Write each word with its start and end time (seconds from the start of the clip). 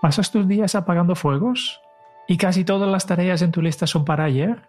¿Pasas 0.00 0.30
tus 0.30 0.46
días 0.46 0.76
apagando 0.76 1.16
fuegos? 1.16 1.80
¿Y 2.28 2.36
casi 2.36 2.64
todas 2.64 2.88
las 2.88 3.06
tareas 3.06 3.42
en 3.42 3.50
tu 3.50 3.60
lista 3.60 3.84
son 3.84 4.04
para 4.04 4.24
ayer? 4.24 4.68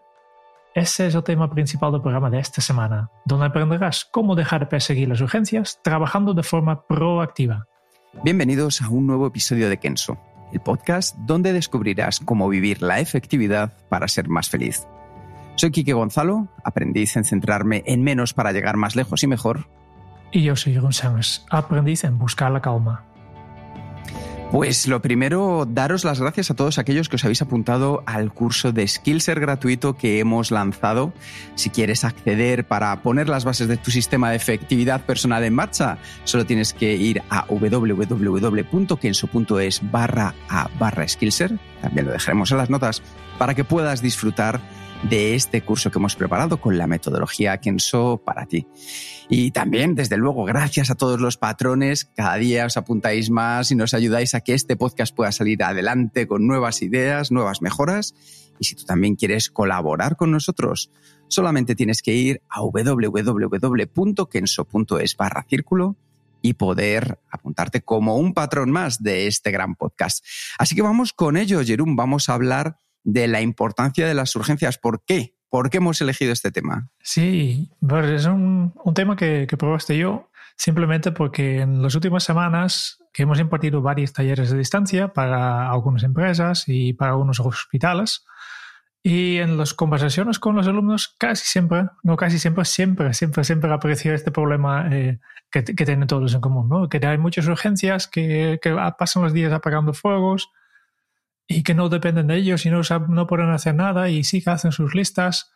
Ese 0.73 1.05
es 1.05 1.13
el 1.13 1.23
tema 1.23 1.51
principal 1.51 1.91
del 1.91 2.01
programa 2.01 2.31
de 2.31 2.39
esta 2.39 2.61
semana, 2.61 3.11
donde 3.25 3.45
aprenderás 3.45 4.05
cómo 4.05 4.35
dejar 4.35 4.61
de 4.61 4.65
perseguir 4.65 5.07
las 5.07 5.21
urgencias 5.21 5.79
trabajando 5.83 6.33
de 6.33 6.41
forma 6.41 6.87
proactiva. 6.87 7.67
Bienvenidos 8.23 8.81
a 8.81 8.89
un 8.89 9.05
nuevo 9.05 9.27
episodio 9.27 9.69
de 9.69 9.77
Kenso, 9.77 10.17
el 10.51 10.61
podcast 10.61 11.15
donde 11.17 11.53
descubrirás 11.53 12.19
cómo 12.19 12.49
vivir 12.49 12.81
la 12.81 12.99
efectividad 12.99 13.77
para 13.87 14.07
ser 14.07 14.29
más 14.29 14.49
feliz. 14.49 14.87
Soy 15.57 15.69
Quique 15.69 15.93
Gonzalo, 15.93 16.47
aprendiz 16.63 17.15
en 17.17 17.25
centrarme 17.25 17.83
en 17.85 18.01
menos 18.01 18.33
para 18.33 18.51
llegar 18.51 18.77
más 18.77 18.95
lejos 18.95 19.21
y 19.21 19.27
mejor. 19.27 19.69
Y 20.31 20.41
yo 20.41 20.55
soy 20.55 20.75
González, 20.77 21.45
aprendiz 21.51 22.03
en 22.03 22.17
buscar 22.17 22.51
la 22.51 22.61
calma. 22.61 23.05
Pues 24.51 24.87
lo 24.87 24.99
primero, 24.99 25.67
daros 25.69 26.03
las 26.03 26.19
gracias 26.19 26.49
a 26.49 26.55
todos 26.55 26.79
aquellos 26.79 27.07
que 27.07 27.17
os 27.17 27.23
habéis 27.23 27.43
apuntado 27.43 28.01
al 28.07 28.33
curso 28.33 28.71
de 28.71 28.87
Skillser 28.87 29.39
gratuito 29.39 29.95
que 29.95 30.17
hemos 30.17 30.49
lanzado. 30.49 31.13
Si 31.53 31.69
quieres 31.69 32.03
acceder 32.03 32.65
para 32.65 33.03
poner 33.03 33.29
las 33.29 33.45
bases 33.45 33.67
de 33.67 33.77
tu 33.77 33.91
sistema 33.91 34.31
de 34.31 34.37
efectividad 34.37 35.05
personal 35.05 35.43
en 35.43 35.53
marcha, 35.53 35.99
solo 36.23 36.47
tienes 36.47 36.73
que 36.73 36.95
ir 36.95 37.21
a 37.29 37.45
www.kenso.es 37.47 38.71
barra 39.91 40.33
a 40.49 40.67
barra 40.79 41.07
Skillser, 41.07 41.59
también 41.83 42.07
lo 42.07 42.13
dejaremos 42.13 42.49
en 42.51 42.57
las 42.57 42.71
notas, 42.71 43.03
para 43.37 43.53
que 43.53 43.63
puedas 43.63 44.01
disfrutar 44.01 44.59
de 45.03 45.35
este 45.35 45.61
curso 45.61 45.91
que 45.91 45.97
hemos 45.97 46.15
preparado 46.15 46.59
con 46.59 46.77
la 46.77 46.87
metodología 46.87 47.59
Kenso 47.59 48.21
para 48.23 48.45
ti. 48.45 48.67
Y 49.29 49.51
también, 49.51 49.95
desde 49.95 50.17
luego, 50.17 50.43
gracias 50.43 50.89
a 50.89 50.95
todos 50.95 51.21
los 51.21 51.37
patrones, 51.37 52.05
cada 52.15 52.35
día 52.35 52.65
os 52.65 52.77
apuntáis 52.77 53.29
más 53.29 53.71
y 53.71 53.75
nos 53.75 53.93
ayudáis 53.93 54.33
a 54.35 54.41
que 54.41 54.53
este 54.53 54.75
podcast 54.75 55.15
pueda 55.15 55.31
salir 55.31 55.63
adelante 55.63 56.27
con 56.27 56.47
nuevas 56.47 56.81
ideas, 56.81 57.31
nuevas 57.31 57.61
mejoras. 57.61 58.15
Y 58.59 58.65
si 58.65 58.75
tú 58.75 58.83
también 58.83 59.15
quieres 59.15 59.49
colaborar 59.49 60.17
con 60.17 60.31
nosotros, 60.31 60.91
solamente 61.27 61.75
tienes 61.75 62.01
que 62.01 62.13
ir 62.13 62.41
a 62.49 62.61
www.kenso.es 62.61 63.15
barra 65.15 65.45
círculo 65.47 65.95
y 66.41 66.53
poder 66.53 67.19
apuntarte 67.29 67.81
como 67.81 68.15
un 68.17 68.33
patrón 68.33 68.71
más 68.71 69.03
de 69.03 69.27
este 69.27 69.51
gran 69.51 69.75
podcast. 69.75 70.25
Así 70.57 70.75
que 70.75 70.81
vamos 70.81 71.13
con 71.13 71.37
ello, 71.37 71.61
Jerún. 71.63 71.95
Vamos 71.95 72.29
a 72.29 72.33
hablar 72.33 72.79
de 73.03 73.27
la 73.27 73.41
importancia 73.41 74.07
de 74.07 74.13
las 74.13 74.35
urgencias. 74.35 74.77
¿Por 74.77 75.03
qué? 75.03 75.35
¿Por 75.49 75.69
qué 75.69 75.77
hemos 75.77 75.99
elegido 76.01 76.31
este 76.31 76.51
tema? 76.51 76.89
Sí, 77.01 77.71
es 77.81 78.25
un, 78.25 78.73
tema 78.93 79.15
que, 79.15 79.47
que, 79.49 79.57
probaste 79.57 79.97
yo 79.97 80.29
simplemente 80.55 81.11
porque 81.11 81.61
en 81.61 81.81
las 81.81 81.95
últimas 81.95 82.23
semanas 82.23 82.99
que 83.13 83.23
hemos 83.23 83.39
impartido 83.39 83.81
varios 83.81 84.13
talleres 84.13 84.51
de 84.51 84.57
distancia 84.57 85.13
para 85.13 85.69
algunas 85.69 86.03
empresas 86.03 86.65
y 86.67 86.93
para 86.93 87.11
algunos 87.11 87.39
hospitales. 87.39 88.25
Y 89.01 89.37
en 89.37 89.57
las 89.57 89.73
conversaciones 89.73 90.39
con 90.39 90.55
los 90.55 90.67
alumnos 90.67 91.15
casi 91.17 91.45
siempre, 91.45 91.85
no 92.03 92.17
casi 92.17 92.37
siempre, 92.37 92.65
siempre, 92.65 93.13
siempre, 93.13 93.43
siempre 93.45 93.71
aparecía 93.71 94.13
este 94.13 94.29
problema 94.29 94.89
eh, 94.91 95.19
que, 95.49 95.63
que, 95.63 95.85
tienen 95.85 96.07
todos 96.07 96.33
en 96.33 96.41
común, 96.41 96.67
¿no? 96.67 96.89
Que 96.89 97.03
hay 97.07 97.17
muchas 97.17 97.47
urgencias, 97.47 98.07
que, 98.07 98.59
que 98.61 98.75
pasan 98.97 99.23
los 99.23 99.31
días 99.31 99.53
apagando 99.53 99.93
fuegos, 99.93 100.51
y 101.51 101.63
que 101.63 101.73
no 101.73 101.89
dependen 101.89 102.27
de 102.27 102.37
ellos 102.37 102.65
y 102.67 102.69
no, 102.69 102.81
no 103.09 103.27
pueden 103.27 103.49
hacer 103.49 103.73
nada 103.73 104.09
y 104.09 104.23
sí 104.23 104.41
que 104.41 104.51
hacen 104.51 104.71
sus 104.71 104.93
listas. 104.93 105.51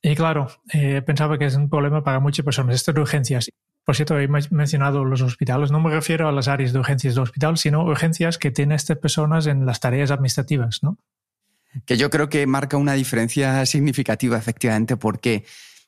Y 0.00 0.14
claro, 0.14 0.46
eh, 0.72 1.02
pensaba 1.02 1.36
que 1.38 1.46
es 1.46 1.56
un 1.56 1.68
problema 1.68 2.04
para 2.04 2.20
muchas 2.20 2.44
personas, 2.44 2.76
estas 2.76 2.96
urgencias. 2.96 3.50
Por 3.84 3.96
cierto, 3.96 4.18
he 4.18 4.28
mencionado 4.28 5.04
los 5.04 5.22
hospitales, 5.22 5.72
no 5.72 5.80
me 5.80 5.90
refiero 5.90 6.28
a 6.28 6.32
las 6.32 6.46
áreas 6.46 6.72
de 6.72 6.78
urgencias 6.78 7.16
de 7.16 7.20
hospital, 7.20 7.58
sino 7.58 7.84
urgencias 7.84 8.38
que 8.38 8.52
tienen 8.52 8.76
estas 8.76 8.98
personas 8.98 9.48
en 9.48 9.66
las 9.66 9.80
tareas 9.80 10.12
administrativas, 10.12 10.82
¿no? 10.82 10.98
Que 11.84 11.96
yo 11.96 12.08
creo 12.08 12.28
que 12.28 12.46
marca 12.46 12.76
una 12.76 12.94
diferencia 12.94 13.66
significativa, 13.66 14.38
efectivamente, 14.38 14.96
porque 14.96 15.44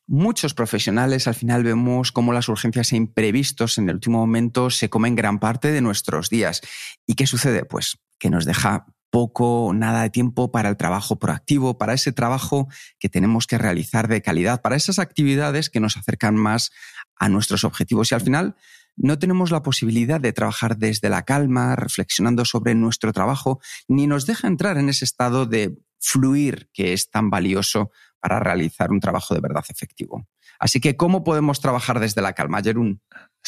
muchos 0.08 0.54
profesionales 0.54 1.28
al 1.28 1.34
final 1.34 1.62
vemos 1.62 2.10
cómo 2.10 2.32
las 2.32 2.48
urgencias 2.48 2.92
e 2.92 2.96
imprevistos 2.96 3.78
en 3.78 3.88
el 3.88 3.96
último 3.96 4.18
momento 4.18 4.70
se 4.70 4.90
comen 4.90 5.14
gran 5.14 5.38
parte 5.38 5.70
de 5.70 5.80
nuestros 5.80 6.30
días. 6.30 6.60
¿Y 7.06 7.14
qué 7.14 7.26
sucede? 7.26 7.64
Pues 7.64 7.98
que 8.18 8.30
nos 8.30 8.44
deja 8.44 8.86
poco 9.10 9.66
o 9.66 9.72
nada 9.72 10.02
de 10.02 10.10
tiempo 10.10 10.50
para 10.52 10.68
el 10.68 10.76
trabajo 10.76 11.18
proactivo, 11.18 11.78
para 11.78 11.94
ese 11.94 12.12
trabajo 12.12 12.68
que 12.98 13.08
tenemos 13.08 13.46
que 13.46 13.58
realizar 13.58 14.08
de 14.08 14.22
calidad, 14.22 14.60
para 14.60 14.76
esas 14.76 14.98
actividades 14.98 15.70
que 15.70 15.80
nos 15.80 15.96
acercan 15.96 16.36
más 16.36 16.70
a 17.16 17.28
nuestros 17.28 17.64
objetivos. 17.64 18.12
Y 18.12 18.14
al 18.14 18.20
final 18.20 18.56
no 18.96 19.18
tenemos 19.18 19.50
la 19.50 19.62
posibilidad 19.62 20.20
de 20.20 20.32
trabajar 20.32 20.76
desde 20.76 21.08
la 21.08 21.22
calma, 21.22 21.76
reflexionando 21.76 22.44
sobre 22.44 22.74
nuestro 22.74 23.12
trabajo, 23.12 23.60
ni 23.86 24.06
nos 24.06 24.26
deja 24.26 24.48
entrar 24.48 24.76
en 24.76 24.88
ese 24.88 25.04
estado 25.04 25.46
de 25.46 25.78
fluir 26.00 26.68
que 26.72 26.92
es 26.92 27.10
tan 27.10 27.30
valioso 27.30 27.90
para 28.20 28.40
realizar 28.40 28.90
un 28.90 29.00
trabajo 29.00 29.34
de 29.34 29.40
verdad 29.40 29.64
efectivo. 29.68 30.26
Así 30.58 30.80
que, 30.80 30.96
¿cómo 30.96 31.22
podemos 31.22 31.60
trabajar 31.60 32.00
desde 32.00 32.22
la 32.22 32.32
calma, 32.32 32.62
Jerún? 32.62 33.00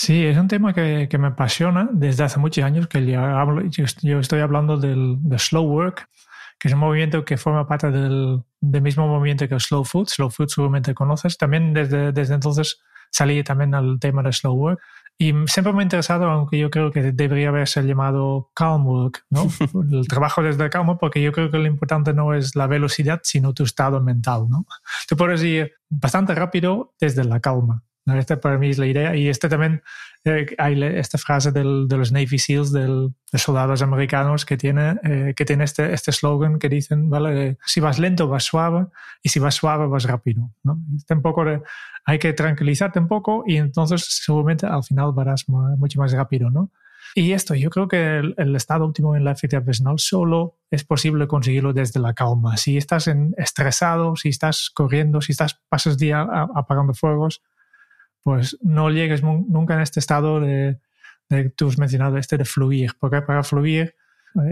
Sí, 0.03 0.25
es 0.25 0.38
un 0.38 0.49
tema 0.49 0.72
que, 0.72 1.06
me 1.19 1.27
apasiona 1.27 1.87
desde 1.93 2.25
hace 2.25 2.41
muchos 2.41 2.65
años, 2.65 2.87
que 2.87 3.05
yo, 3.05 4.19
estoy 4.19 4.41
hablando 4.41 4.78
del, 4.78 5.19
slow 5.37 5.62
work, 5.62 6.09
que 6.59 6.69
es 6.69 6.75
un 6.75 6.81
movimiento 6.81 7.22
que 7.22 7.37
forma 7.37 7.69
parte 7.69 7.91
del, 7.91 8.43
mismo 8.62 9.06
movimiento 9.06 9.47
que 9.47 9.53
el 9.53 9.60
slow 9.60 9.84
food. 9.84 10.09
Slow 10.09 10.31
food 10.31 10.49
seguramente 10.49 10.94
conoces. 10.94 11.37
También 11.37 11.75
desde, 11.75 12.12
desde 12.12 12.33
entonces 12.33 12.81
salí 13.10 13.44
también 13.44 13.75
al 13.75 14.00
tema 14.00 14.22
de 14.22 14.33
slow 14.33 14.55
work. 14.55 14.81
Y 15.19 15.34
siempre 15.44 15.75
me 15.75 15.81
ha 15.81 15.83
interesado, 15.83 16.31
aunque 16.31 16.59
yo 16.59 16.71
creo 16.71 16.91
que 16.91 17.12
debería 17.12 17.50
haberse 17.50 17.83
llamado 17.83 18.50
calm 18.55 18.87
work, 18.87 19.27
¿no? 19.28 19.49
el 19.93 20.09
trabajo 20.09 20.43
desde 20.43 20.62
la 20.62 20.71
calma, 20.71 20.97
porque 20.97 21.21
yo 21.21 21.31
creo 21.31 21.50
que 21.50 21.59
lo 21.59 21.66
importante 21.66 22.15
no 22.15 22.33
es 22.33 22.56
la 22.56 22.66
velocidad, 22.66 23.21
sino 23.22 23.53
tu 23.53 23.65
estado 23.65 24.00
mental, 24.00 24.49
¿no? 24.49 24.65
Tú 25.06 25.15
puedes 25.15 25.43
ir 25.43 25.75
bastante 25.91 26.34
rápido 26.34 26.94
desde 26.99 27.22
la 27.25 27.39
calma. 27.41 27.83
Esta 28.19 28.41
para 28.41 28.59
mí 28.59 28.71
es 28.71 28.78
la 28.78 28.87
idea. 28.87 29.15
Y 29.16 29.28
este 29.28 29.48
también, 29.48 29.82
eh, 30.25 30.54
hay 30.59 30.82
esta 30.82 31.19
frase 31.19 31.53
del, 31.53 31.88
de 31.88 31.97
los 31.97 32.12
Navy 32.12 32.38
SEALs, 32.38 32.72
del, 32.72 33.15
de 33.32 33.38
soldados 33.38 33.82
americanos, 33.82 34.44
que 34.44 34.56
tiene, 34.56 34.97
eh, 35.03 35.34
que 35.37 35.44
tiene 35.44 35.65
este, 35.65 35.93
este 35.93 36.12
slogan 36.12 36.59
que 36.59 36.69
dicen, 36.69 37.10
¿vale? 37.10 37.59
Si 37.65 37.81
vas 37.81 37.98
lento, 37.98 38.28
vas 38.28 38.44
suave, 38.44 38.87
y 39.22 39.28
si 39.28 39.38
vas 39.38 39.54
suave, 39.54 39.87
vas 39.87 40.04
rápido. 40.04 40.50
¿no? 40.62 40.78
Este 40.97 41.15
un 41.15 41.22
poco 41.22 41.44
de, 41.44 41.62
hay 42.04 42.19
que 42.19 42.32
tranquilizarte 42.32 42.98
un 42.98 43.09
poco 43.09 43.44
y 43.47 43.56
entonces 43.56 44.04
seguramente 44.25 44.66
al 44.66 44.82
final 44.82 45.12
varás 45.12 45.48
mucho 45.48 46.00
más 46.00 46.12
rápido, 46.12 46.50
¿no? 46.50 46.71
Y 47.15 47.32
esto, 47.32 47.54
yo 47.54 47.71
creo 47.71 47.88
que 47.88 48.19
el, 48.19 48.54
estado 48.54 48.84
óptimo 48.84 49.16
en 49.16 49.25
la 49.25 49.32
efectividad 49.32 49.65
personal 49.65 49.98
solo 49.98 50.59
es 50.71 50.84
posible 50.84 51.27
conseguirlo 51.27 51.72
desde 51.72 51.98
la 51.98 52.15
calma. 52.15 52.56
Si 52.56 52.77
estás 52.77 53.09
en, 53.09 53.34
estresado, 53.37 54.15
si 54.15 54.28
estás 54.28 54.71
corriendo, 54.72 55.21
si 55.21 55.33
estás 55.33 55.60
pasas 55.68 55.98
día 55.98 56.21
apagando 56.54 56.95
fuegos, 56.95 57.42
pues 58.22 58.59
no 58.63 58.91
llegues 58.91 59.22
nunca 59.22 59.75
en 59.75 59.81
este 59.81 60.01
estado 60.01 60.41
de, 60.41 60.78
de 61.28 61.51
tú 61.51 61.69
has 61.69 61.78
mencionado, 61.78 62.19
este 62.19 62.37
de 62.37 62.45
fluir, 62.45 62.93
porque 62.99 63.22
para 63.22 63.43
fluir, 63.43 63.95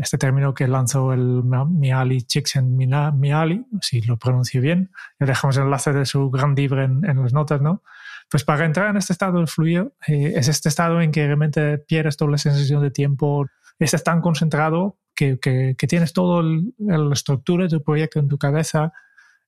este 0.01 0.19
término 0.19 0.55
que 0.55 0.67
lanzó 0.67 1.13
el 1.13 1.43
Miali 1.45 2.23
Csikszentmihalyi, 2.23 3.65
si 3.81 4.01
lo 4.03 4.17
pronuncio 4.17 4.61
bien, 4.61 4.91
le 5.19 5.27
dejamos 5.27 5.57
el 5.57 5.65
enlace 5.65 5.93
de 5.93 6.05
su 6.05 6.31
gran 6.31 6.55
libro 6.55 6.83
en, 6.83 7.03
las 7.03 7.33
notas, 7.33 7.61
¿no? 7.61 7.83
Pues 8.31 8.45
para 8.45 8.65
entrar 8.65 8.91
en 8.91 8.97
este 8.97 9.13
estado 9.13 9.41
de 9.41 9.47
fluir, 9.47 9.93
eh, 10.07 10.33
es 10.37 10.49
este 10.49 10.69
estado 10.69 11.01
en 11.01 11.13
que 11.13 11.27
realmente 11.27 11.79
pierdes 11.79 12.17
toda 12.17 12.33
la 12.33 12.39
sensación 12.39 12.83
de 12.83 12.91
tiempo, 12.91 13.47
estás 13.79 14.03
tan 14.03 14.21
concentrado 14.21 14.99
que, 15.15 15.39
que, 15.39 15.75
tienes 15.89 16.13
toda 16.13 16.43
la 16.79 17.13
estructura 17.13 17.65
de 17.65 17.71
tu 17.71 17.83
proyecto 17.83 18.19
en 18.19 18.29
tu 18.29 18.39
cabeza, 18.39 18.93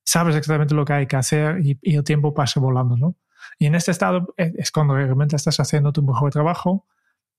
sabes 0.03 0.35
exactamente 0.35 0.75
lo 0.75 0.85
que 0.85 0.93
hay 0.93 1.07
que 1.07 1.15
hacer 1.15 1.59
y, 1.61 1.77
y 1.81 1.95
el 1.95 2.03
tiempo 2.03 2.33
pasa 2.33 2.59
volando, 2.59 2.97
¿no? 2.97 3.15
Y 3.59 3.65
en 3.65 3.75
este 3.75 3.91
estado 3.91 4.33
eh, 4.37 4.53
es 4.57 4.71
cuando 4.71 4.95
realmente 4.95 5.35
estás 5.35 5.59
haciendo 5.59 5.91
tu 5.91 6.03
mejor 6.03 6.31
trabajo, 6.31 6.85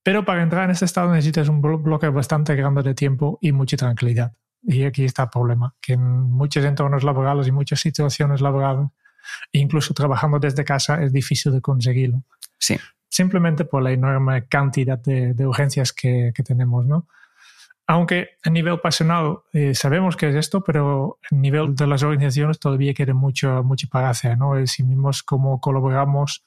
pero 0.02 0.24
para 0.24 0.42
entrar 0.42 0.64
en 0.64 0.70
este 0.70 0.84
estado 0.84 1.10
necesitas 1.10 1.48
un 1.48 1.60
bloque 1.60 2.08
bastante 2.08 2.54
grande 2.56 2.82
de 2.82 2.94
tiempo 2.94 3.38
y 3.40 3.52
mucha 3.52 3.76
tranquilidad. 3.76 4.32
Y 4.62 4.84
aquí 4.84 5.04
está 5.04 5.24
el 5.24 5.28
problema, 5.30 5.74
que 5.80 5.94
en 5.94 6.02
muchos 6.02 6.64
entornos 6.64 7.02
laborales 7.02 7.48
y 7.48 7.52
muchas 7.52 7.80
situaciones 7.80 8.40
laborales, 8.40 8.88
incluso 9.52 9.94
trabajando 9.94 10.38
desde 10.38 10.64
casa, 10.64 11.02
es 11.02 11.12
difícil 11.12 11.52
de 11.52 11.60
conseguirlo. 11.60 12.22
Sí. 12.58 12.78
Simplemente 13.08 13.64
por 13.64 13.82
la 13.82 13.90
enorme 13.90 14.46
cantidad 14.46 14.98
de, 14.98 15.34
urgencias 15.46 15.92
que, 15.92 16.32
que, 16.34 16.42
tenemos, 16.42 16.86
¿no? 16.86 17.08
Aunque 17.86 18.30
a 18.42 18.50
nivel 18.50 18.80
personal 18.80 19.38
eh, 19.52 19.74
sabemos 19.74 20.16
que 20.16 20.28
es 20.28 20.34
esto, 20.36 20.62
pero 20.62 21.18
a 21.30 21.34
nivel 21.34 21.74
de 21.74 21.86
las 21.86 22.02
organizaciones 22.02 22.58
todavía 22.58 22.94
queda 22.94 23.12
mucho, 23.12 23.64
para 23.90 24.10
hacer, 24.10 24.38
¿no? 24.38 24.66
Si 24.66 24.82
vimos 24.82 25.22
cómo 25.22 25.60
colaboramos 25.60 26.44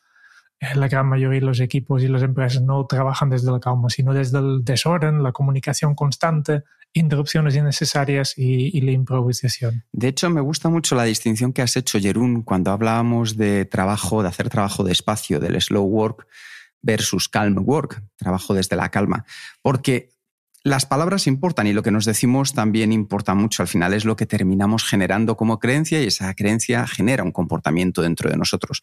la 0.74 0.88
gran 0.88 1.08
mayoría 1.08 1.42
de 1.42 1.46
los 1.46 1.60
equipos 1.60 2.02
y 2.02 2.08
las 2.08 2.24
empresas 2.24 2.62
no 2.62 2.86
trabajan 2.86 3.30
desde 3.30 3.52
la 3.52 3.60
calma, 3.60 3.90
sino 3.90 4.14
desde 4.14 4.40
el 4.40 4.64
desorden, 4.64 5.22
la 5.22 5.34
comunicación 5.34 5.96
constante, 5.96 6.64
interrupciones 6.94 7.56
innecesarias 7.56 8.34
y, 8.38 8.80
la 8.82 8.92
improvisación. 8.92 9.84
De 9.92 10.08
hecho, 10.08 10.30
me 10.30 10.42
gusta 10.42 10.70
mucho 10.70 10.96
la 10.96 11.04
distinción 11.04 11.52
que 11.52 11.62
has 11.62 11.76
hecho, 11.76 12.00
Jerún, 12.00 12.42
cuando 12.42 12.72
hablábamos 12.72 13.36
de 13.36 13.66
trabajo, 13.66 14.24
de 14.24 14.30
hacer 14.30 14.50
trabajo 14.50 14.84
de 14.84 14.94
espacio, 14.94 15.40
del 15.40 15.62
slow 15.62 15.84
work 15.84 16.26
versus 16.82 17.28
calm 17.28 17.58
work, 17.66 18.02
trabajo 18.16 18.54
desde 18.54 18.76
la 18.78 18.90
calma. 18.90 19.26
Porque 19.62 20.15
las 20.66 20.88
palabras 20.88 21.28
importan 21.28 21.68
y 21.68 21.74
lo 21.74 21.84
que 21.84 21.92
nos 21.92 22.06
decimos 22.06 22.54
también 22.54 22.92
importa 22.92 23.36
mucho. 23.36 23.62
Al 23.62 23.68
final 23.68 23.94
es 23.94 24.04
lo 24.04 24.16
que 24.16 24.26
terminamos 24.26 24.84
generando 24.84 25.38
como 25.38 25.60
creencia 25.60 26.02
y 26.02 26.08
esa 26.08 26.34
creencia 26.34 26.88
genera 26.88 27.24
un 27.24 27.32
comportamiento 27.32 28.02
dentro 28.02 28.32
de 28.32 28.36
nosotros. 28.36 28.82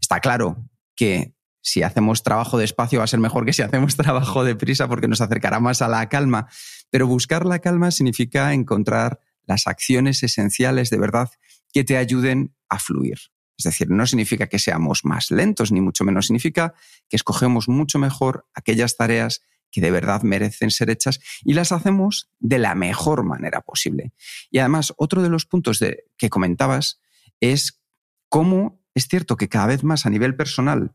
Está 0.00 0.18
claro 0.18 0.56
que 0.96 1.32
si 1.62 1.84
hacemos 1.84 2.24
trabajo 2.24 2.58
despacio 2.58 2.98
va 2.98 3.04
a 3.04 3.06
ser 3.06 3.20
mejor 3.20 3.44
que 3.44 3.52
si 3.52 3.62
hacemos 3.62 3.94
trabajo 3.96 4.42
deprisa 4.42 4.88
porque 4.88 5.06
nos 5.06 5.20
acercará 5.20 5.60
más 5.60 5.82
a 5.82 5.88
la 5.88 6.08
calma. 6.08 6.48
Pero 6.90 7.06
buscar 7.06 7.46
la 7.46 7.60
calma 7.60 7.92
significa 7.92 8.52
encontrar 8.52 9.20
las 9.46 9.68
acciones 9.68 10.24
esenciales 10.24 10.90
de 10.90 10.98
verdad 10.98 11.30
que 11.72 11.84
te 11.84 11.96
ayuden 11.96 12.56
a 12.68 12.80
fluir. 12.80 13.18
Es 13.56 13.62
decir, 13.62 13.88
no 13.88 14.04
significa 14.04 14.48
que 14.48 14.58
seamos 14.58 15.04
más 15.04 15.30
lentos, 15.30 15.70
ni 15.70 15.80
mucho 15.80 16.02
menos 16.02 16.26
significa 16.26 16.74
que 17.08 17.14
escogemos 17.14 17.68
mucho 17.68 18.00
mejor 18.00 18.48
aquellas 18.52 18.96
tareas 18.96 19.42
que 19.70 19.80
de 19.80 19.90
verdad 19.90 20.22
merecen 20.22 20.70
ser 20.70 20.90
hechas 20.90 21.20
y 21.42 21.54
las 21.54 21.72
hacemos 21.72 22.30
de 22.38 22.58
la 22.58 22.74
mejor 22.74 23.24
manera 23.24 23.60
posible. 23.60 24.12
Y 24.50 24.58
además, 24.58 24.92
otro 24.96 25.22
de 25.22 25.28
los 25.28 25.46
puntos 25.46 25.78
que 26.16 26.30
comentabas 26.30 27.00
es 27.40 27.80
cómo 28.28 28.82
es 28.94 29.06
cierto 29.06 29.36
que 29.36 29.48
cada 29.48 29.66
vez 29.66 29.84
más 29.84 30.06
a 30.06 30.10
nivel 30.10 30.36
personal 30.36 30.94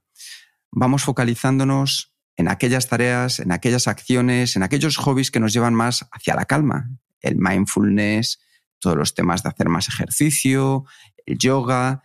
vamos 0.71 1.03
focalizándonos 1.03 2.13
en 2.35 2.49
aquellas 2.49 2.89
tareas, 2.89 3.39
en 3.39 3.51
aquellas 3.51 3.87
acciones, 3.87 4.55
en 4.55 4.63
aquellos 4.63 4.97
hobbies 4.97 5.31
que 5.31 5.39
nos 5.39 5.53
llevan 5.53 5.73
más 5.73 6.05
hacia 6.11 6.35
la 6.35 6.45
calma. 6.45 6.89
El 7.21 7.37
mindfulness, 7.37 8.39
todos 8.79 8.97
los 8.97 9.13
temas 9.13 9.41
de 9.41 9.49
hacer 9.49 9.69
más 9.69 9.87
ejercicio, 9.87 10.85
el 11.25 11.37
yoga. 11.37 12.03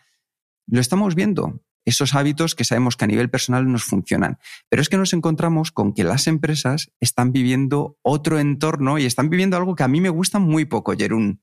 Lo 0.66 0.80
estamos 0.80 1.16
viendo 1.16 1.60
esos 1.90 2.14
hábitos 2.14 2.54
que 2.54 2.64
sabemos 2.64 2.96
que 2.96 3.04
a 3.04 3.08
nivel 3.08 3.30
personal 3.30 3.70
nos 3.70 3.84
funcionan. 3.84 4.38
Pero 4.68 4.82
es 4.82 4.88
que 4.88 4.96
nos 4.96 5.12
encontramos 5.12 5.70
con 5.70 5.92
que 5.92 6.04
las 6.04 6.26
empresas 6.26 6.90
están 7.00 7.32
viviendo 7.32 7.98
otro 8.02 8.38
entorno 8.38 8.98
y 8.98 9.04
están 9.04 9.30
viviendo 9.30 9.56
algo 9.56 9.76
que 9.76 9.82
a 9.82 9.88
mí 9.88 10.00
me 10.00 10.08
gusta 10.08 10.38
muy 10.38 10.64
poco, 10.64 10.94
Jerún, 10.96 11.40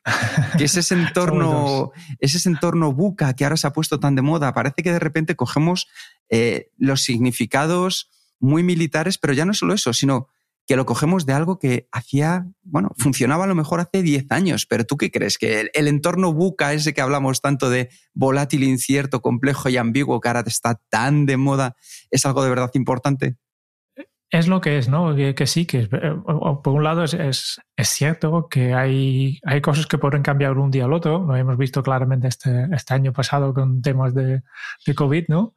que 0.58 0.66
es 0.66 0.76
ese 0.76 0.96
entorno, 1.00 1.92
es 2.20 2.36
ese 2.36 2.50
entorno 2.50 2.94
buca 2.94 3.34
que 3.34 3.44
ahora 3.46 3.58
se 3.58 3.68
ha 3.68 3.74
puesto 3.74 4.00
tan 4.00 4.16
de 4.16 4.22
moda. 4.22 4.54
Parece 4.54 4.84
que 4.84 4.92
de 4.92 5.00
repente 5.00 5.36
cogemos 5.36 5.88
eh, 6.30 6.72
los 6.78 7.04
significados 7.04 8.10
muy 8.40 8.64
militares, 8.64 9.18
pero 9.18 9.34
ya 9.34 9.46
no 9.46 9.54
solo 9.54 9.74
eso, 9.74 9.94
sino 9.94 10.28
que 10.68 10.76
lo 10.76 10.86
cogemos 10.86 11.26
de 11.26 11.34
algo 11.34 11.60
que 11.60 11.88
hacía, 11.94 12.46
bueno, 12.62 12.92
funcionaba 12.98 13.46
a 13.46 13.48
lo 13.48 13.56
mejor 13.56 13.80
hace 13.80 14.04
10 14.04 14.32
años, 14.32 14.66
pero 14.66 14.84
¿tú 14.84 14.98
qué 14.98 15.10
crees? 15.10 15.38
¿Que 15.38 15.70
el, 15.74 15.88
entorno 15.88 16.34
buca, 16.34 16.74
ese 16.74 16.94
que 16.94 17.02
hablamos 17.02 17.40
tanto 17.42 17.70
de 17.70 17.90
volátil, 18.14 18.64
incierto, 18.64 19.22
complejo 19.22 19.70
y 19.70 19.78
ambiguo, 19.78 20.20
que 20.20 20.28
ahora 20.28 20.44
está 20.46 20.80
tan 20.90 21.26
de 21.26 21.38
moda, 21.38 21.76
es 22.12 22.26
algo 22.26 22.44
de 22.44 22.50
verdad 22.50 22.70
importante? 22.74 23.38
Es 24.30 24.50
lo 24.50 24.60
que 24.60 24.78
es, 24.78 24.90
¿no? 24.90 25.16
Que, 25.16 25.48
sí, 25.48 25.66
que 25.66 25.88
eh, 25.90 26.16
por 26.26 26.74
un 26.74 26.84
lado 26.84 27.06
es, 27.06 27.14
es, 27.14 27.62
cierto 27.88 28.50
que 28.50 28.74
hay, 28.74 29.40
hay 29.46 29.62
cosas 29.62 29.88
que 29.88 29.98
pueden 29.98 30.22
cambiar 30.22 30.58
un 30.58 30.70
día 30.70 30.84
al 30.84 30.92
otro, 30.92 31.24
lo 31.26 31.34
hemos 31.38 31.58
visto 31.58 31.82
claramente 31.82 32.28
este, 32.28 32.68
este 32.74 32.94
año 32.94 33.14
pasado 33.14 33.54
con 33.54 33.82
temas 33.82 34.14
de, 34.14 34.42
de 34.86 34.96
COVID, 34.96 35.30
¿no? 35.30 35.56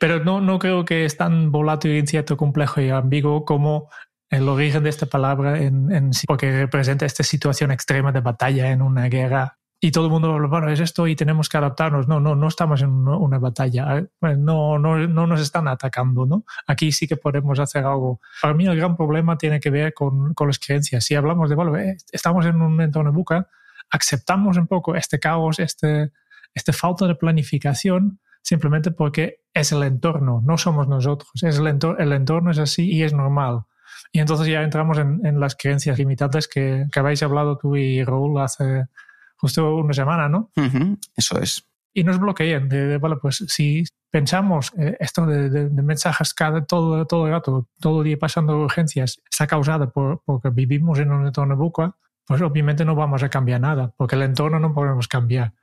Pero 0.00 0.24
no, 0.24 0.40
no 0.40 0.58
creo 0.58 0.84
que 0.84 1.04
es 1.04 1.16
tan 1.16 1.52
volátil, 1.52 1.96
incierto, 1.96 2.36
complejo 2.36 2.80
y 2.80 2.90
ambiguo 2.90 3.44
como 3.44 3.88
el 4.30 4.48
origen 4.48 4.82
de 4.82 4.90
esta 4.90 5.06
palabra 5.06 5.58
en, 5.58 5.90
en, 5.90 6.10
porque 6.26 6.50
representa 6.50 7.06
esta 7.06 7.22
situación 7.22 7.70
extrema 7.70 8.12
de 8.12 8.20
batalla 8.20 8.70
en 8.70 8.82
una 8.82 9.08
guerra. 9.08 9.58
Y 9.80 9.92
todo 9.92 10.06
el 10.06 10.10
mundo, 10.10 10.48
bueno, 10.48 10.68
es 10.70 10.80
esto 10.80 11.06
y 11.06 11.14
tenemos 11.14 11.48
que 11.48 11.56
adaptarnos. 11.56 12.08
No, 12.08 12.18
no, 12.18 12.34
no 12.34 12.48
estamos 12.48 12.82
en 12.82 12.90
una, 12.90 13.38
batalla. 13.38 14.08
No, 14.20 14.76
no, 14.76 15.06
no 15.06 15.26
nos 15.28 15.40
están 15.40 15.68
atacando, 15.68 16.26
¿no? 16.26 16.44
Aquí 16.66 16.90
sí 16.90 17.06
que 17.06 17.16
podemos 17.16 17.60
hacer 17.60 17.84
algo. 17.84 18.20
Para 18.42 18.54
mí 18.54 18.66
el 18.66 18.76
gran 18.76 18.96
problema 18.96 19.38
tiene 19.38 19.60
que 19.60 19.70
ver 19.70 19.94
con, 19.94 20.34
con 20.34 20.48
las 20.48 20.58
creencias. 20.58 21.04
Si 21.04 21.14
hablamos 21.14 21.48
de, 21.48 21.54
bueno, 21.54 21.76
eh, 21.76 21.96
estamos 22.10 22.44
en 22.46 22.60
un 22.60 22.80
entorno 22.80 23.12
buca, 23.12 23.48
aceptamos 23.90 24.56
un 24.56 24.66
poco 24.66 24.96
este 24.96 25.20
caos, 25.20 25.60
este, 25.60 26.10
este 26.54 26.72
falta 26.72 27.06
de 27.06 27.14
planificación, 27.14 28.18
simplemente 28.42 28.90
porque 28.90 29.42
es 29.54 29.70
el 29.70 29.84
entorno, 29.84 30.42
no 30.44 30.58
somos 30.58 30.88
nosotros. 30.88 31.30
Es 31.40 31.58
el, 31.58 31.68
entorno, 31.68 32.02
el 32.02 32.12
entorno 32.12 32.50
es 32.50 32.58
así 32.58 32.90
y 32.90 33.04
es 33.04 33.12
normal. 33.12 33.62
Y 34.12 34.20
entonces 34.20 34.46
ya 34.46 34.62
entramos 34.62 34.98
en, 34.98 35.38
las 35.38 35.54
creencias 35.54 35.98
limitantes 35.98 36.48
que, 36.48 36.86
que, 36.90 37.00
habéis 37.00 37.22
hablado 37.22 37.58
tú 37.58 37.76
y 37.76 38.02
Raúl 38.02 38.40
hace 38.40 38.86
justo 39.36 39.76
una 39.76 39.92
semana, 39.92 40.28
¿no? 40.28 40.50
Eso 41.16 41.38
es. 41.40 41.64
Y 41.94 42.04
nos 42.04 42.18
bloquean 42.18 42.68
de, 42.68 42.98
vale, 42.98 43.16
pues 43.20 43.44
si 43.48 43.84
pensamos 44.10 44.72
eh, 44.78 44.96
esto 45.00 45.26
de, 45.26 45.68
mensajes 45.70 46.34
cada, 46.34 46.64
todo, 46.64 47.06
todo 47.06 47.26
el 47.26 47.32
rato, 47.32 47.68
todo 47.80 48.02
el 48.02 48.06
día 48.06 48.18
pasando 48.18 48.58
urgencias, 48.58 49.20
está 49.30 49.46
causada 49.46 49.90
por, 49.90 50.22
porque 50.24 50.50
vivimos 50.50 50.98
en 50.98 51.12
un 51.12 51.26
entorno 51.26 51.56
buca, 51.56 51.94
pues 52.26 52.42
obviamente 52.42 52.84
no 52.84 52.94
vamos 52.94 53.22
a 53.22 53.28
cambiar 53.28 53.60
nada, 53.60 53.92
porque 53.96 54.16
el 54.16 54.22
entorno 54.22 54.58
no 54.58 54.74
podemos 54.74 55.08
cambiar. 55.08 55.54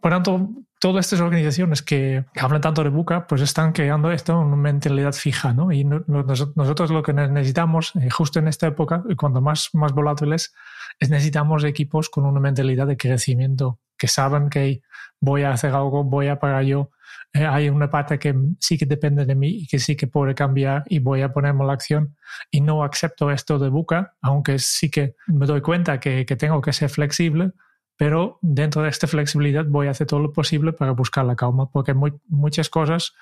Por 0.00 0.12
tanto, 0.12 0.50
todas 0.84 1.06
estas 1.06 1.22
organizaciones 1.22 1.80
que, 1.80 2.26
hablan 2.38 2.60
tanto 2.60 2.84
de 2.84 2.90
buca, 2.90 3.26
pues 3.26 3.40
están 3.40 3.72
creando 3.72 4.10
esto 4.10 4.38
una 4.38 4.54
mentalidad 4.54 5.14
fija, 5.14 5.54
¿no? 5.54 5.72
Y 5.72 5.82
nosotros 5.82 6.90
lo 6.90 7.02
que 7.02 7.14
necesitamos, 7.14 7.92
eh, 7.96 8.10
justo 8.10 8.38
en 8.38 8.48
esta 8.48 8.66
época, 8.66 9.02
cuando 9.16 9.40
más, 9.40 9.70
más 9.72 9.94
volátiles, 9.94 10.52
es 11.00 11.08
necesitamos 11.08 11.64
equipos 11.64 12.10
con 12.10 12.26
una 12.26 12.38
mentalidad 12.38 12.86
de 12.86 12.98
crecimiento, 12.98 13.80
que 13.96 14.08
saben 14.08 14.50
que 14.50 14.82
voy 15.20 15.44
a 15.44 15.52
hacer 15.52 15.72
algo, 15.72 16.04
voy 16.04 16.28
a 16.28 16.38
pagar 16.38 16.64
yo, 16.64 16.90
eh, 17.32 17.46
hay 17.46 17.70
una 17.70 17.88
parte 17.88 18.18
que 18.18 18.34
sí 18.60 18.76
que 18.76 18.84
depende 18.84 19.24
de 19.24 19.34
mí 19.34 19.60
y 19.62 19.66
que 19.66 19.78
sí 19.78 19.96
que 19.96 20.06
puede 20.06 20.34
cambiar 20.34 20.84
y 20.86 20.98
voy 20.98 21.22
a 21.22 21.32
ponerme 21.32 21.64
la 21.64 21.72
acción 21.72 22.14
y 22.50 22.60
no 22.60 22.84
acepto 22.84 23.30
esto 23.30 23.58
de 23.58 23.70
buca, 23.70 24.16
aunque 24.20 24.58
sí 24.58 24.90
que 24.90 25.14
me 25.28 25.46
doy 25.46 25.62
cuenta 25.62 25.98
que, 25.98 26.26
que 26.26 26.36
tengo 26.36 26.60
que 26.60 26.74
ser 26.74 26.90
flexible, 26.90 27.52
pero 27.96 28.38
dentro 28.42 28.82
de 28.82 28.88
esta 28.88 29.06
flexibilidad 29.06 29.64
voy 29.66 29.86
a 29.86 29.90
hacer 29.90 30.06
todo 30.06 30.20
lo 30.20 30.32
posible 30.32 30.72
para 30.72 30.92
buscar 30.92 31.24
la 31.24 31.36
calma, 31.36 31.70
porque 31.70 31.94
muchas 32.28 32.68
cosas 32.68 33.14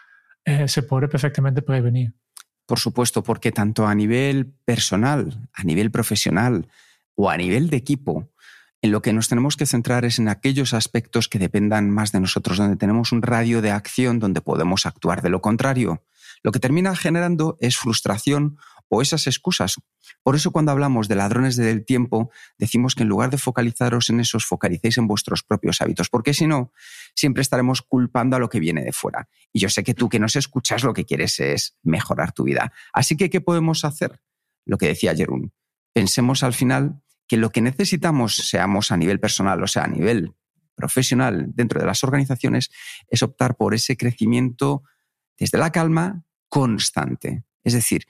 eh, 0.45 0.69
se 0.69 0.83
puede 0.83 1.09
perfectamente 1.09 1.63
prevenir. 1.63 2.15
Por 2.67 2.79
supuesto, 2.79 3.23
porque 3.23 3.53
tanto 3.53 3.87
a 3.87 3.95
nivel 3.95 4.55
personal, 4.65 5.49
a 5.53 5.63
nivel 5.65 5.91
profesional 5.91 6.69
o 7.15 7.29
a 7.29 7.37
nivel 7.37 7.69
de 7.69 7.77
equipo, 7.77 8.31
en 8.81 8.91
lo 8.91 9.03
que 9.03 9.13
nos 9.13 9.29
tenemos 9.29 9.57
que 9.57 9.67
centrar 9.67 10.05
es 10.05 10.19
en 10.19 10.29
aquellos 10.29 10.75
aspectos 10.75 11.29
que 11.29 11.39
dependan 11.39 11.91
más 11.91 12.11
de 12.11 12.21
nosotros, 12.21 12.59
donde 12.59 12.77
tenemos 12.77 13.13
un 13.13 13.23
radio 13.23 13.63
de 13.63 13.71
acción 13.71 14.19
donde 14.19 14.41
podemos 14.41 14.87
actuar. 14.87 15.23
De 15.23 15.29
lo 15.29 15.41
contrario, 15.41 16.03
lo 16.43 16.51
que 16.51 16.59
termina 16.59 16.97
generando 16.97 17.57
es 17.61 17.77
frustración 17.77 18.59
o 18.89 19.01
esas 19.01 19.27
excusas. 19.27 19.77
Por 20.23 20.37
eso 20.37 20.53
cuando 20.53 20.71
hablamos 20.71 21.09
de 21.09 21.17
ladrones 21.17 21.57
del 21.57 21.85
tiempo, 21.85 22.31
decimos 22.59 22.95
que 22.95 23.03
en 23.03 23.09
lugar 23.09 23.31
de 23.31 23.39
focalizaros 23.39 24.09
en 24.11 24.21
esos, 24.21 24.47
focalicéis 24.47 24.99
en 24.99 25.09
vuestros 25.09 25.43
propios 25.43 25.81
hábitos, 25.81 26.09
porque 26.09 26.33
si 26.33 26.47
no, 26.47 26.73
siempre 27.15 27.43
estaremos 27.43 27.83
culpando 27.83 28.37
a 28.37 28.39
lo 28.39 28.49
que 28.49 28.61
viene 28.61 28.85
de 28.85 28.93
fuera. 28.93 29.29
Y 29.53 29.61
yo 29.61 29.69
sé 29.69 29.83
que 29.83 29.95
tú 29.95 30.09
que 30.09 30.21
nos 30.21 30.37
escuchas 30.37 30.85
lo 30.85 30.95
que 30.95 31.05
quieres 31.05 31.41
es 31.41 31.77
mejorar 31.83 32.33
tu 32.33 32.45
vida. 32.45 32.73
Así 32.93 33.17
que, 33.17 33.31
¿qué 33.31 33.41
podemos 33.41 33.85
hacer? 33.85 34.21
Lo 34.65 34.79
que 34.79 34.87
decía 34.87 35.15
Jerún. 35.15 35.53
Pensemos 35.93 36.43
al 36.43 36.53
final 36.55 37.03
que 37.27 37.37
lo 37.37 37.51
que 37.51 37.61
necesitamos, 37.61 38.37
seamos 38.37 38.93
a 38.93 38.97
nivel 38.97 39.19
personal 39.19 39.63
o 39.63 39.67
sea 39.67 39.85
a 39.85 39.89
nivel 39.89 40.35
profesional 40.75 41.47
dentro 41.55 41.81
de 41.81 41.87
las 41.87 42.05
organizaciones, 42.05 42.71
es 43.09 43.23
optar 43.23 43.57
por 43.57 43.75
ese 43.75 43.97
crecimiento 43.97 44.83
desde 45.39 45.59
la 45.59 45.71
calma 45.71 46.25
constante. 46.49 47.45
Es 47.65 47.73
decir, 47.73 48.07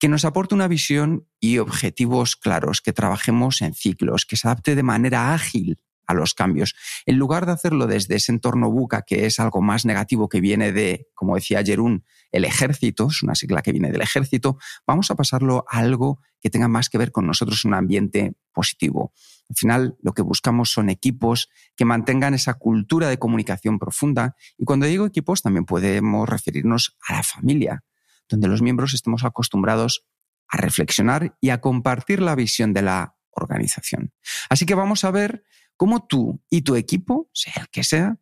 que 0.00 0.08
nos 0.08 0.24
aporte 0.24 0.54
una 0.54 0.66
visión 0.66 1.28
y 1.38 1.58
objetivos 1.58 2.34
claros, 2.34 2.80
que 2.80 2.94
trabajemos 2.94 3.60
en 3.60 3.74
ciclos, 3.74 4.24
que 4.24 4.36
se 4.36 4.48
adapte 4.48 4.74
de 4.74 4.82
manera 4.82 5.34
ágil 5.34 5.78
a 6.06 6.14
los 6.14 6.32
cambios. 6.34 6.74
En 7.04 7.18
lugar 7.18 7.44
de 7.44 7.52
hacerlo 7.52 7.86
desde 7.86 8.16
ese 8.16 8.32
entorno 8.32 8.70
buca, 8.70 9.02
que 9.02 9.26
es 9.26 9.38
algo 9.38 9.60
más 9.60 9.84
negativo 9.84 10.28
que 10.28 10.40
viene 10.40 10.72
de, 10.72 11.06
como 11.14 11.36
decía 11.36 11.62
Jerún, 11.62 12.04
el 12.32 12.46
ejército, 12.46 13.08
es 13.10 13.22
una 13.22 13.34
sigla 13.34 13.60
que 13.60 13.72
viene 13.72 13.92
del 13.92 14.00
ejército, 14.00 14.58
vamos 14.86 15.10
a 15.10 15.16
pasarlo 15.16 15.66
a 15.68 15.78
algo 15.78 16.20
que 16.40 16.48
tenga 16.48 16.66
más 16.66 16.88
que 16.88 16.96
ver 16.96 17.12
con 17.12 17.26
nosotros, 17.26 17.66
un 17.66 17.74
ambiente 17.74 18.32
positivo. 18.52 19.12
Al 19.50 19.56
final, 19.56 19.96
lo 20.00 20.14
que 20.14 20.22
buscamos 20.22 20.72
son 20.72 20.88
equipos 20.88 21.50
que 21.76 21.84
mantengan 21.84 22.32
esa 22.32 22.54
cultura 22.54 23.08
de 23.08 23.18
comunicación 23.18 23.78
profunda. 23.78 24.34
Y 24.56 24.64
cuando 24.64 24.86
digo 24.86 25.04
equipos, 25.04 25.42
también 25.42 25.66
podemos 25.66 26.28
referirnos 26.28 26.96
a 27.06 27.14
la 27.14 27.22
familia, 27.22 27.84
donde 28.30 28.48
los 28.48 28.62
miembros 28.62 28.94
estemos 28.94 29.24
acostumbrados 29.24 30.06
a 30.48 30.56
reflexionar 30.56 31.36
y 31.40 31.50
a 31.50 31.60
compartir 31.60 32.22
la 32.22 32.34
visión 32.34 32.72
de 32.72 32.82
la 32.82 33.16
organización. 33.30 34.12
Así 34.48 34.66
que 34.66 34.74
vamos 34.74 35.04
a 35.04 35.10
ver 35.10 35.44
cómo 35.76 36.06
tú 36.06 36.42
y 36.50 36.62
tu 36.62 36.76
equipo, 36.76 37.28
sea 37.32 37.54
el 37.56 37.68
que 37.68 37.84
sea, 37.84 38.18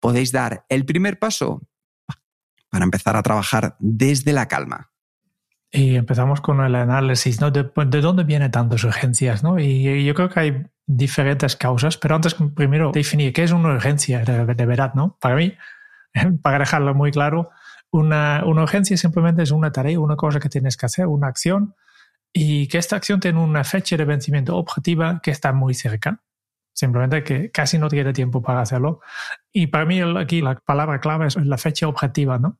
podéis 0.00 0.32
dar 0.32 0.64
el 0.68 0.84
primer 0.84 1.18
paso 1.18 1.62
para 2.70 2.84
empezar 2.84 3.16
a 3.16 3.22
trabajar 3.22 3.76
desde 3.78 4.32
la 4.32 4.48
calma. 4.48 4.90
Y 5.72 5.94
empezamos 5.94 6.40
con 6.40 6.60
el 6.60 6.74
análisis, 6.74 7.40
¿no? 7.40 7.50
De, 7.50 7.62
dónde 8.00 8.24
vienen 8.24 8.50
tantas 8.50 8.82
urgencias, 8.82 9.44
¿no? 9.44 9.58
Y 9.60 10.04
yo 10.04 10.14
creo 10.14 10.28
que 10.28 10.40
hay 10.40 10.66
diferentes 10.86 11.54
causas, 11.54 11.96
pero 11.96 12.16
antes 12.16 12.34
primero 12.56 12.90
definir 12.92 13.32
qué 13.32 13.44
es 13.44 13.52
una 13.52 13.74
urgencia 13.74 14.24
de, 14.24 14.66
verdad, 14.66 14.94
¿no? 14.94 15.16
Para 15.20 15.36
mí, 15.36 15.54
para 16.42 16.60
dejarlo 16.60 16.94
muy 16.94 17.12
claro, 17.12 17.50
una, 17.90 18.42
urgencia 18.44 18.96
simplemente 18.96 19.42
es 19.42 19.50
una 19.50 19.72
tarea, 19.72 19.98
una 19.98 20.16
cosa 20.16 20.40
que 20.40 20.48
tienes 20.48 20.76
que 20.76 20.86
hacer, 20.86 21.06
una 21.06 21.28
acción, 21.28 21.74
y 22.32 22.68
que 22.68 22.78
esta 22.78 22.96
acción 22.96 23.20
tiene 23.20 23.40
una 23.40 23.64
fecha 23.64 23.96
de 23.96 24.04
vencimiento 24.04 24.56
objetiva 24.56 25.20
que 25.22 25.30
está 25.30 25.52
muy 25.52 25.74
cerca. 25.74 26.22
Simplemente 26.72 27.24
que 27.24 27.50
casi 27.50 27.78
no 27.78 27.88
tiene 27.88 28.12
tiempo 28.12 28.40
para 28.42 28.60
hacerlo. 28.60 29.00
Y 29.52 29.66
para 29.66 29.84
mí 29.84 30.00
aquí 30.18 30.40
la 30.40 30.54
palabra 30.54 31.00
clave 31.00 31.26
es 31.26 31.36
la 31.36 31.58
fecha 31.58 31.88
objetiva, 31.88 32.38
¿no? 32.38 32.58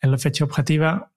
En 0.00 0.10
la 0.10 0.18
fecha 0.18 0.44
objetiva 0.44 1.10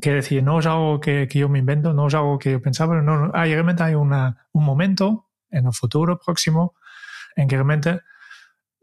quiere 0.00 0.16
decir, 0.16 0.42
no 0.42 0.58
es 0.58 0.66
algo 0.66 1.00
que, 1.00 1.28
que, 1.28 1.38
yo 1.38 1.48
me 1.48 1.58
invento, 1.58 1.92
no 1.92 2.06
es 2.06 2.14
algo 2.14 2.38
que 2.38 2.52
yo 2.52 2.62
pensaba, 2.62 3.00
no, 3.00 3.30
hay, 3.34 3.52
realmente 3.52 3.82
hay 3.82 3.94
una, 3.94 4.46
un 4.52 4.64
momento 4.64 5.28
en 5.50 5.66
el 5.66 5.72
futuro 5.72 6.18
próximo 6.18 6.74
en 7.34 7.48
que 7.48 7.56
realmente 7.56 8.00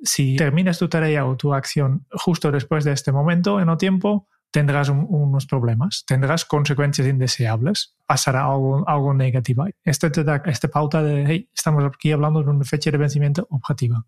si 0.04 0.36
terminas 0.36 0.78
tu 0.78 0.90
tarea 0.90 1.26
o 1.26 1.36
tu 1.38 1.54
acción 1.54 2.06
justo 2.12 2.52
después 2.52 2.84
de 2.84 2.92
este 2.92 3.12
momento 3.12 3.60
en 3.60 3.70
el 3.70 3.78
tiempo, 3.78 4.28
tendrás 4.52 4.90
unos 4.90 5.48
problemas, 5.48 6.04
tendrás 6.06 6.46
consecuencias 6.46 7.08
indeseables, 7.08 7.98
pasará 8.06 8.44
algo, 8.44 8.88
algo 8.88 9.14
negativo. 9.16 9.66
Este 9.84 10.12
te 10.12 10.24
esta 10.46 10.68
pauta 10.68 11.02
de, 11.02 11.26
hey, 11.26 11.50
estamos 11.54 11.84
aquí 11.84 12.12
hablando 12.12 12.44
de 12.44 12.50
una 12.52 12.64
fecha 12.64 12.92
de 12.92 12.98
vencimiento 13.00 13.48
objetiva. 13.50 14.06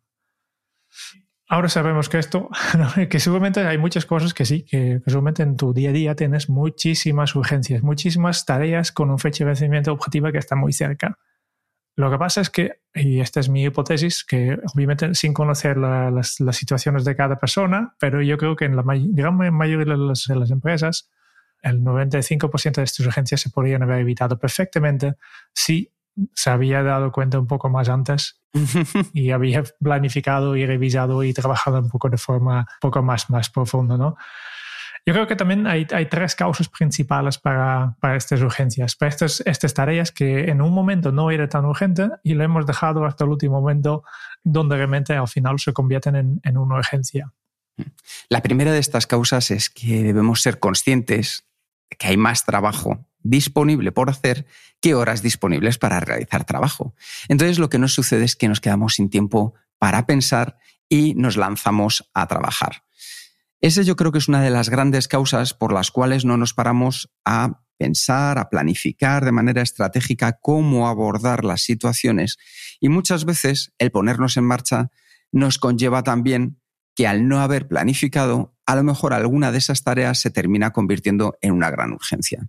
Ahora 1.48 1.68
sabemos 1.68 2.10
que 2.10 2.20
esto, 2.20 2.50
que 3.10 3.20
seguramente 3.20 3.62
hay 3.62 3.80
muchas 3.80 4.06
cosas 4.06 4.36
que 4.36 4.46
sí, 4.46 4.64
que, 4.64 5.02
que 5.04 5.10
seguramente 5.10 5.42
en 5.42 5.58
tu 5.58 5.74
día 5.74 5.90
a 5.90 5.94
día 5.94 6.16
tienes 6.16 6.48
muchísimas 6.48 7.36
urgencias, 7.36 7.82
muchísimas 7.82 8.46
tareas 8.46 8.92
con 8.92 9.10
una 9.10 9.18
fecha 9.18 9.44
de 9.44 9.50
vencimiento 9.50 9.92
objetiva 9.94 10.32
que 10.32 10.38
está 10.38 10.56
muy 10.56 10.74
cerca. 10.74 11.18
Lo 11.96 12.12
que 12.12 12.18
pasa 12.18 12.42
es 12.42 12.50
que, 12.50 12.80
y 12.94 13.22
esta 13.22 13.40
es 13.40 13.48
mi 13.48 13.64
hipótesis, 13.64 14.26
que 14.26 14.58
obviamente 14.74 15.16
sin 15.16 15.34
conocer 15.34 15.78
las, 15.78 16.36
situaciones 16.52 17.06
de 17.06 17.16
cada 17.16 17.38
persona, 17.40 17.96
pero 18.00 18.22
yo 18.22 18.38
creo 18.38 18.56
que 18.56 18.66
en 18.66 18.76
la 18.76 18.84
digamos, 18.94 19.52
mayoría 19.52 19.94
de 19.94 19.98
las, 19.98 20.26
de 20.28 20.36
las 20.36 20.52
empresas, 20.52 21.10
el 21.62 21.82
95% 21.82 22.76
de 22.76 22.84
estas 22.84 23.00
urgencias 23.06 23.42
se 23.42 23.50
podrían 23.50 23.84
haber 23.84 24.00
evitado 24.00 24.38
perfectamente 24.38 25.16
si 25.54 25.92
se 26.34 26.50
había 26.50 26.84
dado 26.84 27.12
cuenta 27.12 27.40
un 27.40 27.48
poco 27.48 27.70
más 27.70 27.90
antes 27.90 28.42
y 29.14 29.32
había 29.32 29.64
planificado 29.82 30.56
y 30.56 30.66
revisado 30.66 31.24
y 31.24 31.34
trabajado 31.34 31.80
un 31.80 31.90
poco 31.90 32.10
de 32.10 32.18
forma 32.18 32.60
un 32.60 32.66
poco 32.82 33.02
más, 33.02 33.30
más 33.30 33.50
profunda, 33.50 33.98
¿no? 33.98 34.16
Yo 35.08 35.14
creo 35.14 35.28
que 35.28 35.36
también 35.36 35.68
hay, 35.68 35.86
tres 35.86 36.36
causas 36.36 36.68
principales 36.68 37.38
para, 37.38 37.96
estas 38.16 38.42
urgencias, 38.42 38.96
para 38.96 39.10
estas, 39.10 39.44
estas 39.46 39.74
tareas 39.76 40.12
que 40.12 40.50
en 40.50 40.64
un 40.64 40.74
momento 40.74 41.12
no 41.12 41.30
era 41.30 41.48
tan 41.48 41.66
urgente 41.66 42.10
y 42.24 42.34
lo 42.34 42.44
hemos 42.44 42.66
dejado 42.66 43.06
hasta 43.06 43.24
el 43.24 43.30
último 43.30 43.62
momento 43.62 44.04
donde 44.44 44.78
realmente 44.78 45.14
al 45.14 45.28
final 45.28 45.60
se 45.60 45.74
convierten 45.74 46.16
en, 46.16 46.42
en 46.44 46.58
una 46.58 46.78
urgencia. 46.78 47.32
La 48.30 48.42
primera 48.42 48.72
de 48.72 48.80
estas 48.80 49.06
causas 49.06 49.52
es 49.52 49.70
que 49.70 50.02
debemos 50.02 50.42
ser 50.42 50.58
conscientes 50.58 51.46
de 51.90 51.98
que 51.98 52.08
hay 52.08 52.18
más 52.18 52.44
trabajo 52.44 53.06
disponible 53.22 53.92
por 53.92 54.10
hacer 54.10 54.48
que 54.80 54.96
horas 54.96 55.22
disponibles 55.22 55.78
para 55.78 56.00
realizar 56.00 56.46
trabajo. 56.46 56.96
Entonces 57.28 57.60
lo 57.60 57.70
que 57.70 57.78
nos 57.78 57.94
sucede 57.94 58.24
es 58.24 58.36
que 58.36 58.48
nos 58.48 58.60
quedamos 58.60 58.96
sin 58.96 59.12
tiempo 59.12 59.54
para 59.78 60.08
pensar 60.08 60.58
y 60.90 61.14
nos 61.16 61.38
lanzamos 61.38 62.10
a 62.14 62.28
trabajar. 62.28 62.84
Ese 63.66 63.84
yo 63.84 63.96
creo 63.96 64.12
que 64.12 64.20
es 64.20 64.28
una 64.28 64.44
de 64.44 64.52
las 64.52 64.70
grandes 64.70 65.08
causas 65.08 65.56
por 65.56 65.74
las 65.74 65.90
cuales 65.90 66.24
no 66.24 66.38
nos 66.38 66.54
paramos 66.54 67.12
a 67.26 67.64
pensar, 67.80 68.38
a 68.38 68.52
planificar 68.52 69.26
de 69.26 69.32
manera 69.32 69.64
estratégica 69.64 70.38
cómo 70.40 70.88
abordar 70.88 71.44
las 71.44 71.62
situaciones. 71.64 72.38
Y 72.80 72.90
muchas 72.90 73.26
veces 73.26 73.74
el 73.80 73.90
ponernos 73.90 74.38
en 74.38 74.44
marcha 74.44 74.92
nos 75.32 75.58
conlleva 75.58 76.04
también 76.04 76.62
que 76.94 77.08
al 77.08 77.28
no 77.28 77.40
haber 77.42 77.68
planificado, 77.68 78.56
a 78.68 78.76
lo 78.76 78.84
mejor 78.84 79.16
alguna 79.16 79.52
de 79.52 79.58
esas 79.58 79.84
tareas 79.84 80.20
se 80.20 80.30
termina 80.30 80.70
convirtiendo 80.70 81.36
en 81.42 81.54
una 81.54 81.72
gran 81.72 81.92
urgencia. 81.92 82.48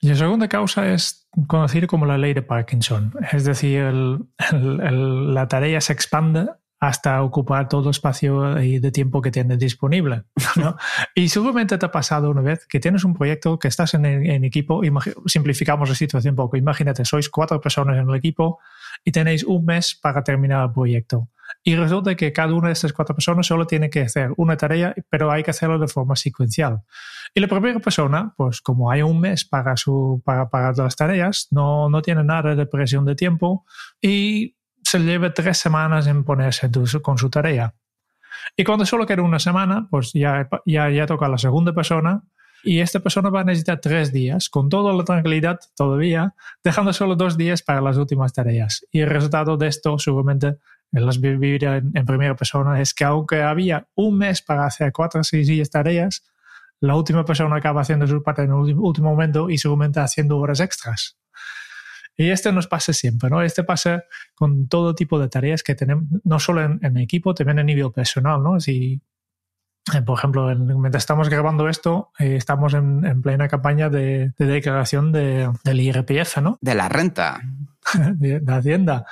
Y 0.00 0.08
la 0.08 0.16
segunda 0.16 0.48
causa 0.48 0.90
es 0.90 1.28
conocida 1.46 1.86
como 1.86 2.06
la 2.06 2.16
ley 2.16 2.32
de 2.32 2.40
Parkinson. 2.40 3.12
Es 3.30 3.44
decir, 3.44 3.92
la 4.52 5.48
tarea 5.48 5.82
se 5.82 5.92
expande 5.92 6.48
hasta 6.82 7.22
ocupar 7.22 7.68
todo 7.68 7.84
el 7.84 7.90
espacio 7.90 8.56
de 8.56 8.90
tiempo 8.90 9.22
que 9.22 9.30
tienes 9.30 9.56
disponible. 9.56 10.24
¿no? 10.56 10.76
y 11.14 11.28
seguramente 11.28 11.78
te 11.78 11.86
ha 11.86 11.92
pasado 11.92 12.28
una 12.28 12.40
vez 12.40 12.66
que 12.66 12.80
tienes 12.80 13.04
un 13.04 13.14
proyecto 13.14 13.56
que 13.56 13.68
estás 13.68 13.94
en, 13.94 14.04
en 14.04 14.42
equipo, 14.42 14.80
simplificamos 15.26 15.88
la 15.88 15.94
situación 15.94 16.32
un 16.32 16.36
poco, 16.36 16.56
imagínate, 16.56 17.04
sois 17.04 17.28
cuatro 17.28 17.60
personas 17.60 17.98
en 17.98 18.08
el 18.08 18.16
equipo 18.16 18.58
y 19.04 19.12
tenéis 19.12 19.44
un 19.44 19.64
mes 19.64 19.94
para 19.94 20.24
terminar 20.24 20.64
el 20.64 20.72
proyecto. 20.72 21.28
Y 21.62 21.76
resulta 21.76 22.16
que 22.16 22.32
cada 22.32 22.52
una 22.52 22.66
de 22.66 22.72
estas 22.72 22.92
cuatro 22.92 23.14
personas 23.14 23.46
solo 23.46 23.64
tiene 23.64 23.88
que 23.88 24.00
hacer 24.00 24.32
una 24.36 24.56
tarea, 24.56 24.92
pero 25.08 25.30
hay 25.30 25.44
que 25.44 25.52
hacerlo 25.52 25.78
de 25.78 25.86
forma 25.86 26.16
secuencial. 26.16 26.80
Y 27.32 27.40
la 27.40 27.46
primera 27.46 27.78
persona, 27.78 28.34
pues 28.36 28.60
como 28.60 28.90
hay 28.90 29.02
un 29.02 29.20
mes 29.20 29.44
para, 29.44 29.76
su, 29.76 30.20
para, 30.24 30.48
para 30.48 30.72
las 30.72 30.96
tareas, 30.96 31.46
no, 31.52 31.88
no 31.88 32.02
tiene 32.02 32.24
nada 32.24 32.56
de 32.56 32.66
presión 32.66 33.04
de 33.04 33.14
tiempo 33.14 33.64
y 34.00 34.56
se 34.82 34.98
lleva 34.98 35.32
tres 35.32 35.58
semanas 35.58 36.06
en 36.06 36.24
ponerse 36.24 36.70
con 37.02 37.18
su 37.18 37.30
tarea. 37.30 37.74
Y 38.56 38.64
cuando 38.64 38.84
solo 38.84 39.06
queda 39.06 39.22
una 39.22 39.38
semana, 39.38 39.86
pues 39.90 40.12
ya, 40.12 40.48
ya, 40.66 40.90
ya 40.90 41.06
toca 41.06 41.26
a 41.26 41.28
la 41.28 41.38
segunda 41.38 41.72
persona 41.72 42.22
y 42.64 42.80
esta 42.80 43.00
persona 43.00 43.30
va 43.30 43.40
a 43.40 43.44
necesitar 43.44 43.80
tres 43.80 44.12
días, 44.12 44.48
con 44.48 44.68
toda 44.68 44.92
la 44.92 45.04
tranquilidad 45.04 45.58
todavía, 45.76 46.34
dejando 46.62 46.92
solo 46.92 47.16
dos 47.16 47.36
días 47.36 47.62
para 47.62 47.80
las 47.80 47.96
últimas 47.96 48.32
tareas. 48.32 48.86
Y 48.92 49.00
el 49.00 49.10
resultado 49.10 49.56
de 49.56 49.66
esto, 49.66 49.98
seguramente, 49.98 50.58
en 50.92 51.06
las 51.06 51.20
vivir 51.20 51.64
en, 51.64 51.92
primera 52.06 52.36
persona, 52.36 52.80
es 52.80 52.94
que 52.94 53.04
aunque 53.04 53.42
había 53.42 53.88
un 53.94 54.18
mes 54.18 54.42
para 54.42 54.66
hacer 54.66 54.92
cuatro 54.92 55.22
o 55.22 55.24
seis 55.24 55.70
tareas, 55.70 56.22
la 56.80 56.94
última 56.94 57.24
persona 57.24 57.56
acaba 57.56 57.80
haciendo 57.80 58.06
su 58.06 58.22
parte 58.22 58.42
en 58.42 58.50
el 58.50 58.76
último 58.76 59.10
momento 59.10 59.48
y 59.50 59.58
seguramente 59.58 60.00
haciendo 60.00 60.38
horas 60.38 60.60
extras. 60.60 61.16
Y 62.16 62.30
esto 62.30 62.52
nos 62.52 62.66
pasa 62.66 62.92
siempre, 62.92 63.30
¿no? 63.30 63.42
Este 63.42 63.64
pasa 63.64 64.04
con 64.34 64.68
todo 64.68 64.94
tipo 64.94 65.18
de 65.18 65.28
tareas 65.28 65.62
que 65.62 65.74
tenemos, 65.74 66.04
no 66.24 66.38
solo 66.38 66.62
en, 66.62 66.96
equipo, 66.98 67.34
también 67.34 67.58
a 67.58 67.62
nivel 67.62 67.90
personal, 67.90 68.42
¿no? 68.42 68.60
Si, 68.60 69.00
eh, 69.94 70.02
por 70.02 70.18
ejemplo, 70.18 70.54
mientras 70.54 71.02
estamos 71.02 71.28
grabando 71.28 71.68
esto, 71.68 72.12
eh, 72.18 72.36
estamos 72.36 72.74
en, 72.74 73.22
plena 73.22 73.48
campaña 73.48 73.88
de, 73.88 74.32
declaración 74.36 75.10
de, 75.12 75.50
del 75.64 75.80
IRPF, 75.80 76.38
¿no? 76.38 76.58
De 76.60 76.74
la 76.74 76.88
renta. 76.88 77.40
de, 78.14 78.42
Hacienda, 78.46 79.06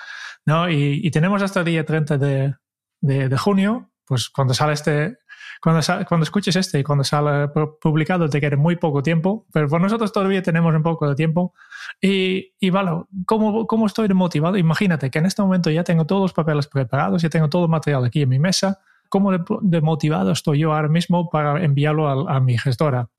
¿no? 0.44 0.68
Y, 0.68 1.10
tenemos 1.10 1.42
hasta 1.42 1.60
el 1.60 1.66
día 1.66 1.84
30 1.84 2.18
de, 2.18 2.54
de 3.00 3.38
junio, 3.38 3.90
pues 4.04 4.28
cuando 4.28 4.52
sale 4.52 4.74
este, 4.74 5.19
cuando, 5.60 5.82
cuando 6.08 6.24
escuches 6.24 6.56
este 6.56 6.78
y 6.80 6.82
cuando 6.82 7.04
sale 7.04 7.48
publicado 7.80 8.28
te 8.28 8.40
queda 8.40 8.56
muy 8.56 8.76
poco 8.76 9.02
tiempo, 9.02 9.46
pero 9.52 9.68
por 9.68 9.80
nosotros 9.80 10.12
todavía 10.12 10.42
tenemos 10.42 10.74
un 10.74 10.82
poco 10.82 11.08
de 11.08 11.14
tiempo. 11.14 11.54
Y, 12.00 12.54
y 12.58 12.70
vale, 12.70 13.04
¿cómo, 13.26 13.66
¿cómo 13.66 13.86
estoy 13.86 14.08
motivado? 14.08 14.56
Imagínate 14.56 15.10
que 15.10 15.18
en 15.18 15.26
este 15.26 15.42
momento 15.42 15.70
ya 15.70 15.84
tengo 15.84 16.06
todos 16.06 16.22
los 16.22 16.32
papeles 16.32 16.66
preparados, 16.66 17.22
ya 17.22 17.28
tengo 17.28 17.48
todo 17.48 17.64
el 17.64 17.70
material 17.70 18.04
aquí 18.04 18.22
en 18.22 18.28
mi 18.30 18.38
mesa. 18.38 18.80
¿Cómo 19.10 19.32
de, 19.32 19.80
motivado 19.80 20.32
estoy 20.32 20.60
yo 20.60 20.72
ahora 20.72 20.88
mismo 20.88 21.28
para 21.28 21.62
enviarlo 21.62 22.08
a, 22.08 22.36
a 22.36 22.40
mi 22.40 22.56
gestora? 22.56 23.10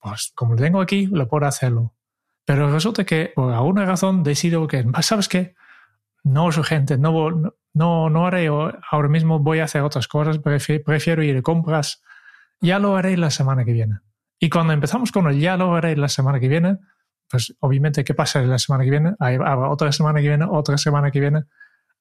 Pues 0.00 0.32
como 0.34 0.54
lo 0.54 0.60
tengo 0.60 0.80
aquí, 0.80 1.06
lo 1.06 1.28
puedo 1.28 1.46
hacerlo. 1.46 1.94
Pero 2.44 2.70
resulta 2.70 3.04
que 3.04 3.32
por 3.34 3.52
alguna 3.52 3.84
razón 3.84 4.22
decido 4.22 4.66
que, 4.66 4.84
¿sabes 5.02 5.28
qué? 5.28 5.54
No 6.22 6.48
es 6.48 6.58
urgente, 6.58 6.98
no, 6.98 7.52
no, 7.72 8.10
no 8.10 8.26
haré 8.26 8.48
ahora 8.48 9.08
mismo, 9.08 9.38
voy 9.38 9.60
a 9.60 9.64
hacer 9.64 9.82
otras 9.82 10.08
cosas, 10.08 10.38
prefiero, 10.38 11.22
ir 11.22 11.34
de 11.34 11.42
compras, 11.42 12.02
ya 12.60 12.78
lo 12.78 12.96
haré 12.96 13.16
la 13.16 13.30
semana 13.30 13.64
que 13.64 13.72
viene. 13.72 14.00
Y 14.38 14.50
cuando 14.50 14.72
empezamos 14.72 15.12
con 15.12 15.28
el 15.28 15.38
ya 15.38 15.56
lo 15.56 15.74
haré 15.74 15.96
la 15.96 16.08
semana 16.08 16.40
que 16.40 16.48
viene, 16.48 16.78
pues 17.28 17.54
obviamente, 17.60 18.02
¿qué 18.04 18.14
pasa 18.14 18.42
la 18.42 18.58
semana 18.58 18.84
que 18.84 18.90
viene? 18.90 19.14
Hay, 19.20 19.38
otra 19.38 19.92
semana 19.92 20.20
que 20.20 20.28
viene, 20.28 20.46
otra 20.48 20.76
semana 20.78 21.10
que 21.10 21.20
viene. 21.20 21.44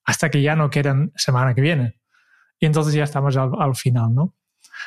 hasta 0.06 0.30
que 0.30 0.42
ya 0.42 0.56
no 0.56 0.70
quedan 0.70 1.12
semana 1.16 1.54
que 1.54 1.62
viene. 1.62 2.00
Y 2.60 2.66
entonces 2.66 2.94
ya 2.94 3.04
estamos 3.04 3.38
al, 3.38 3.76
final, 3.76 4.14
¿no? 4.14 4.36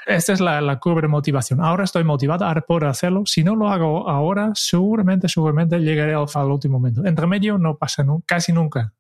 Esta 0.06 0.32
es 0.32 0.40
la, 0.40 0.60
la, 0.60 0.80
curva 0.80 1.02
de 1.02 1.08
motivación. 1.08 1.60
Ahora 1.60 1.84
estoy 1.84 2.02
motivado, 2.02 2.44
ahora 2.44 2.62
puedo 2.62 2.88
hacerlo. 2.88 3.22
Si 3.24 3.44
no 3.44 3.54
lo 3.54 3.68
hago 3.68 4.08
ahora, 4.10 4.50
seguramente, 4.54 5.28
seguramente 5.28 5.78
llegaré 5.78 6.14
al, 6.14 6.26
al 6.34 6.50
último 6.50 6.78
momento. 6.80 7.06
Entre 7.06 7.26
medio 7.26 7.56
no 7.56 7.76
pasa 7.76 8.04
casi 8.26 8.52
nunca. 8.52 8.92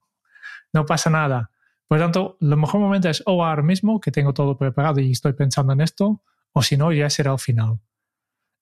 No 0.72 0.86
pasa 0.86 1.10
nada. 1.10 1.50
Por 1.86 1.98
lo 1.98 2.04
tanto, 2.04 2.38
el 2.40 2.56
mejor 2.56 2.80
momento 2.80 3.08
es 3.08 3.22
o 3.26 3.44
ahora 3.44 3.62
mismo, 3.62 4.00
que 4.00 4.10
tengo 4.10 4.32
todo 4.32 4.56
preparado 4.56 5.00
y 5.00 5.12
estoy 5.12 5.34
pensando 5.34 5.72
en 5.72 5.80
esto, 5.82 6.22
o 6.52 6.62
si 6.62 6.76
no, 6.76 6.92
ya 6.92 7.10
será 7.10 7.32
al 7.32 7.38
final. 7.38 7.80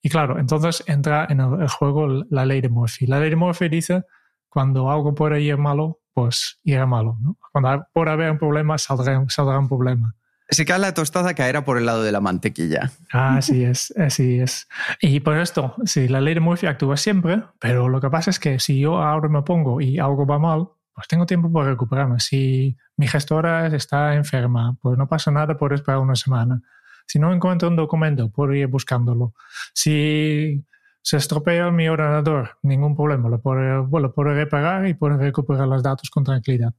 Y 0.02 0.08
claro, 0.08 0.38
entonces 0.38 0.82
entra 0.86 1.26
en 1.28 1.40
el, 1.40 1.68
juego 1.68 2.24
la 2.30 2.44
ley 2.44 2.60
de 2.60 2.68
Murphy. 2.68 3.06
La 3.06 3.20
ley 3.20 3.30
de 3.30 3.36
Murphy 3.36 3.68
dice, 3.68 4.04
cuando 4.48 4.90
algo 4.90 5.14
ahí 5.26 5.50
es 5.50 5.58
malo, 5.58 6.00
pues 6.12 6.58
irá 6.64 6.86
malo. 6.86 7.18
¿no? 7.20 7.36
Cuando 7.52 7.86
por 7.92 8.08
haber 8.08 8.30
un 8.30 8.38
problema, 8.38 8.78
saldrá, 8.78 9.22
saldrá 9.28 9.58
un 9.58 9.68
problema. 9.68 10.14
Si 10.48 10.64
cae 10.64 10.80
la 10.80 10.92
tostada, 10.94 11.34
caerá 11.34 11.64
por 11.64 11.78
el 11.78 11.86
lado 11.86 12.02
de 12.02 12.10
la 12.10 12.20
mantequilla. 12.20 12.90
Así 13.12 13.62
es, 13.62 13.94
así 13.96 14.40
es. 14.40 14.66
Y 15.00 15.20
por 15.20 15.38
esto, 15.38 15.76
sí, 15.84 16.08
la 16.08 16.20
ley 16.20 16.34
de 16.34 16.40
Murphy 16.40 16.66
actúa 16.66 16.96
siempre, 16.96 17.44
pero 17.60 17.88
lo 17.88 18.00
que 18.00 18.10
pasa 18.10 18.30
es 18.30 18.40
que 18.40 18.58
si 18.58 18.80
yo 18.80 19.00
ahora 19.00 19.28
me 19.28 19.42
pongo 19.42 19.80
y 19.80 20.00
algo 20.00 20.26
va 20.26 20.40
mal, 20.40 20.70
pues 21.00 21.08
tengo 21.08 21.24
tiempo 21.24 21.50
para 21.50 21.70
recuperarme. 21.70 22.20
Si 22.20 22.76
mi 22.98 23.08
gestora 23.08 23.68
está 23.68 24.14
enferma, 24.16 24.76
pues 24.82 24.98
no 24.98 25.08
pasa 25.08 25.30
nada 25.30 25.56
por 25.56 25.72
esperar 25.72 25.98
una 25.98 26.14
semana. 26.14 26.60
Si 27.06 27.18
no 27.18 27.32
encuentro 27.32 27.70
un 27.70 27.76
documento, 27.76 28.30
puedo 28.30 28.52
ir 28.52 28.66
buscándolo. 28.66 29.32
Si 29.72 30.62
se 31.00 31.16
estropea 31.16 31.70
mi 31.70 31.88
ordenador, 31.88 32.58
ningún 32.60 32.94
problema, 32.94 33.30
lo 33.30 33.40
puedo, 33.40 33.86
bueno, 33.86 34.12
puedo 34.12 34.34
reparar 34.34 34.86
y 34.88 34.92
puedo 34.92 35.16
recuperar 35.16 35.66
los 35.68 35.82
datos 35.82 36.10
con 36.10 36.22
tranquilidad. 36.22 36.74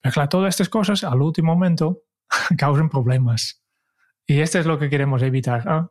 Pero 0.00 0.14
claro, 0.14 0.28
todas 0.30 0.54
estas 0.54 0.70
cosas 0.70 1.04
al 1.04 1.20
último 1.20 1.54
momento 1.54 2.04
causan 2.56 2.88
problemas. 2.88 3.62
Y 4.26 4.40
esto 4.40 4.58
es 4.58 4.64
lo 4.64 4.78
que 4.78 4.88
queremos 4.88 5.20
evitar. 5.20 5.90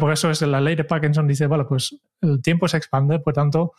Por 0.00 0.12
eso 0.12 0.30
es 0.30 0.40
la 0.40 0.62
ley 0.62 0.76
de 0.76 0.84
Parkinson 0.84 1.28
dice, 1.28 1.46
bueno, 1.46 1.68
pues 1.68 1.94
el 2.22 2.40
tiempo 2.40 2.68
se 2.68 2.78
expande, 2.78 3.18
por 3.18 3.34
tanto, 3.34 3.74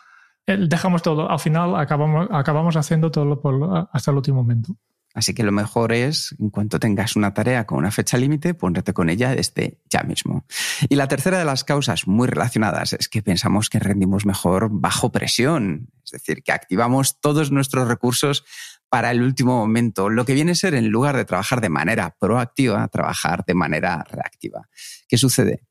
dejamos 0.46 1.02
todo. 1.02 1.30
Al 1.30 1.40
final 1.40 1.76
acabamos, 1.76 2.28
acabamos 2.32 2.76
haciendo 2.76 3.12
todo 3.12 3.40
por, 3.42 3.88
hasta 3.92 4.12
el 4.12 4.18
último 4.18 4.38
momento. 4.38 4.76
Así 5.14 5.36
que 5.36 5.44
lo 5.44 5.52
mejor 5.52 5.94
es, 5.94 6.36
en 6.40 6.50
cuanto 6.50 6.80
tengas 6.80 7.16
una 7.16 7.36
tarea 7.36 7.66
con 7.66 7.78
una 7.78 7.92
fecha 7.92 8.18
límite, 8.18 8.56
ponerte 8.56 8.94
con 8.94 9.10
ella 9.10 9.36
desde 9.36 9.80
ya 9.88 10.02
mismo. 10.02 10.46
Y 10.90 10.96
la 10.96 11.08
tercera 11.08 11.38
de 11.38 11.46
las 11.46 11.64
causas 11.64 12.08
muy 12.08 12.28
relacionadas 12.28 12.94
es 12.94 13.10
que 13.10 13.22
pensamos 13.22 13.70
que 13.70 13.80
rendimos 13.80 14.26
mejor 14.26 14.70
bajo 14.72 15.12
presión, 15.12 15.90
es 16.04 16.12
decir, 16.12 16.42
que 16.42 16.52
activamos 16.52 17.20
todos 17.22 17.52
nuestros 17.52 17.88
recursos 17.88 18.44
para 18.90 19.12
el 19.12 19.22
último 19.22 19.58
momento, 19.58 20.10
lo 20.10 20.26
que 20.26 20.34
viene 20.34 20.54
a 20.54 20.56
ser 20.56 20.74
en 20.74 20.90
lugar 20.90 21.16
de 21.16 21.26
trabajar 21.26 21.62
de 21.62 21.70
manera 21.70 22.16
proactiva, 22.20 22.88
trabajar 22.88 23.44
de 23.46 23.54
manera 23.54 24.04
reactiva. 24.10 24.68
¿Qué 25.08 25.18
sucede? 25.18 25.64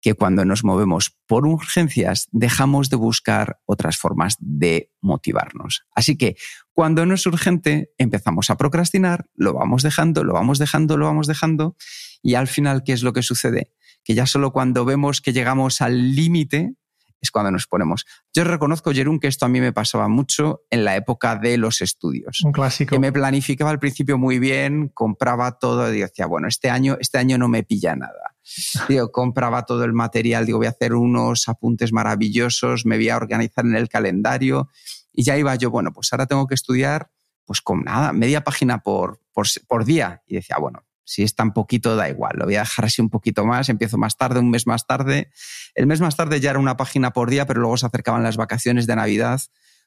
Que 0.00 0.14
cuando 0.14 0.44
nos 0.44 0.64
movemos 0.64 1.16
por 1.26 1.46
urgencias 1.46 2.28
dejamos 2.32 2.90
de 2.90 2.96
buscar 2.96 3.60
otras 3.66 3.96
formas 3.96 4.36
de 4.40 4.90
motivarnos. 5.00 5.84
Así 5.94 6.16
que 6.16 6.36
cuando 6.72 7.04
no 7.06 7.14
es 7.14 7.26
urgente 7.26 7.92
empezamos 7.98 8.50
a 8.50 8.56
procrastinar, 8.56 9.26
lo 9.34 9.52
vamos 9.52 9.82
dejando, 9.82 10.24
lo 10.24 10.32
vamos 10.32 10.58
dejando, 10.58 10.96
lo 10.96 11.06
vamos 11.06 11.26
dejando 11.26 11.76
y 12.22 12.34
al 12.34 12.48
final, 12.48 12.82
¿qué 12.84 12.92
es 12.92 13.02
lo 13.02 13.12
que 13.12 13.22
sucede? 13.22 13.72
Que 14.04 14.14
ya 14.14 14.26
solo 14.26 14.52
cuando 14.52 14.84
vemos 14.84 15.20
que 15.20 15.32
llegamos 15.32 15.80
al 15.80 16.14
límite 16.14 16.74
es 17.20 17.30
cuando 17.30 17.50
nos 17.50 17.66
ponemos. 17.66 18.06
Yo 18.32 18.44
reconozco, 18.44 18.92
Jerún, 18.92 19.20
que 19.20 19.28
esto 19.28 19.46
a 19.46 19.48
mí 19.48 19.60
me 19.60 19.72
pasaba 19.72 20.08
mucho 20.08 20.62
en 20.70 20.84
la 20.84 20.96
época 20.96 21.36
de 21.36 21.58
los 21.58 21.80
estudios. 21.82 22.42
Un 22.44 22.52
clásico. 22.52 22.94
Que 22.94 22.98
me 22.98 23.12
planificaba 23.12 23.70
al 23.70 23.78
principio 23.78 24.18
muy 24.18 24.38
bien, 24.38 24.88
compraba 24.88 25.58
todo 25.58 25.92
y 25.92 26.00
decía, 26.00 26.26
bueno, 26.26 26.48
este 26.48 26.70
año, 26.70 26.96
este 27.00 27.18
año 27.18 27.38
no 27.38 27.48
me 27.48 27.62
pilla 27.62 27.96
nada. 27.96 28.34
Digo, 28.88 29.12
compraba 29.12 29.64
todo 29.64 29.84
el 29.84 29.92
material, 29.92 30.46
digo, 30.46 30.58
voy 30.58 30.66
a 30.66 30.70
hacer 30.70 30.94
unos 30.94 31.48
apuntes 31.48 31.92
maravillosos, 31.92 32.86
me 32.86 32.96
voy 32.96 33.08
a 33.10 33.16
organizar 33.16 33.64
en 33.64 33.76
el 33.76 33.88
calendario 33.88 34.68
y 35.12 35.24
ya 35.24 35.36
iba 35.36 35.54
yo, 35.54 35.70
bueno, 35.70 35.92
pues 35.92 36.12
ahora 36.12 36.26
tengo 36.26 36.46
que 36.46 36.54
estudiar, 36.54 37.10
pues 37.44 37.60
con 37.60 37.82
nada, 37.82 38.12
media 38.12 38.42
página 38.42 38.78
por, 38.78 39.20
por, 39.32 39.46
por 39.68 39.84
día. 39.84 40.22
Y 40.26 40.36
decía, 40.36 40.56
bueno, 40.58 40.84
si 41.10 41.24
es 41.24 41.34
tan 41.34 41.52
poquito, 41.52 41.96
da 41.96 42.08
igual, 42.08 42.36
lo 42.36 42.44
voy 42.44 42.54
a 42.54 42.60
dejar 42.60 42.84
así 42.84 43.02
un 43.02 43.10
poquito 43.10 43.44
más, 43.44 43.68
empiezo 43.68 43.98
más 43.98 44.16
tarde, 44.16 44.38
un 44.38 44.48
mes 44.48 44.68
más 44.68 44.86
tarde. 44.86 45.32
El 45.74 45.88
mes 45.88 46.00
más 46.00 46.14
tarde 46.14 46.38
ya 46.38 46.50
era 46.50 46.60
una 46.60 46.76
página 46.76 47.12
por 47.12 47.28
día, 47.30 47.46
pero 47.46 47.60
luego 47.60 47.76
se 47.76 47.86
acercaban 47.86 48.22
las 48.22 48.36
vacaciones 48.36 48.86
de 48.86 48.94
Navidad, 48.94 49.40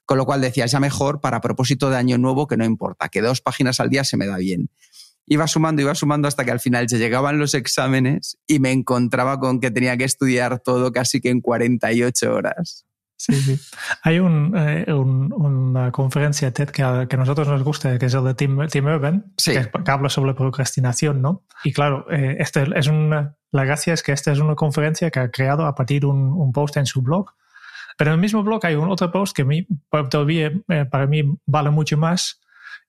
con 0.05 0.17
lo 0.17 0.25
cual 0.25 0.41
decía, 0.41 0.65
ya 0.65 0.81
mejor 0.81 1.21
para 1.21 1.39
propósito 1.39 1.89
de 1.89 1.95
año 1.95 2.17
nuevo 2.17 2.45
que 2.45 2.57
no 2.57 2.65
importa, 2.65 3.07
que 3.07 3.21
dos 3.21 3.39
páginas 3.39 3.79
al 3.79 3.89
día 3.89 4.03
se 4.03 4.17
me 4.17 4.27
da 4.27 4.35
bien. 4.35 4.69
Iba 5.25 5.47
sumando, 5.47 5.81
iba 5.81 5.95
sumando 5.95 6.27
hasta 6.27 6.43
que 6.43 6.51
al 6.51 6.59
final 6.59 6.87
ya 6.87 6.97
llegaban 6.97 7.39
los 7.39 7.53
exámenes 7.53 8.37
y 8.45 8.59
me 8.59 8.73
encontraba 8.73 9.39
con 9.39 9.61
que 9.61 9.71
tenía 9.71 9.95
que 9.95 10.03
estudiar 10.03 10.59
todo 10.59 10.91
casi 10.91 11.21
que 11.21 11.29
en 11.29 11.39
48 11.39 12.33
horas. 12.33 12.85
Sí, 13.25 13.35
sí. 13.35 13.59
Hay 14.01 14.17
eh, 14.17 14.93
una 14.93 15.91
conferencia 15.93 16.51
TED 16.51 16.71
que 16.71 16.83
a, 16.83 17.05
nosotros 17.05 17.47
nos 17.47 17.63
gusta, 17.63 17.97
que 17.97 18.07
es 18.07 18.13
el 18.13 18.25
de 18.25 18.33
Tim, 18.33 18.67
Tim 18.67 18.85
Urban, 18.85 19.33
que, 19.41 19.69
habla 19.85 20.09
sobre 20.09 20.33
procrastinación, 20.33 21.21
¿no? 21.21 21.45
Y 21.63 21.71
claro, 21.71 22.05
eh, 22.11 22.35
este 22.39 22.65
es 22.75 22.87
una, 22.87 23.37
la 23.51 23.63
gracia 23.63 23.93
es 23.93 24.03
que 24.03 24.11
esta 24.11 24.33
es 24.33 24.39
una 24.39 24.55
conferencia 24.55 25.09
que 25.09 25.21
ha 25.21 25.31
creado 25.31 25.65
a 25.65 25.73
partir 25.73 26.01
de 26.01 26.07
un, 26.07 26.51
post 26.51 26.75
en 26.75 26.85
su 26.85 27.01
blog. 27.01 27.31
Pero 27.97 28.11
en 28.11 28.15
el 28.15 28.19
mismo 28.19 28.43
blog 28.43 28.65
hay 28.65 28.75
un 28.75 28.91
otro 28.91 29.09
post 29.09 29.33
que 29.33 29.45
mí, 29.45 29.67
todavía 30.09 30.51
eh, 30.67 30.83
para 30.83 31.07
mí 31.07 31.23
vale 31.45 31.69
mucho 31.69 31.97
más, 31.97 32.41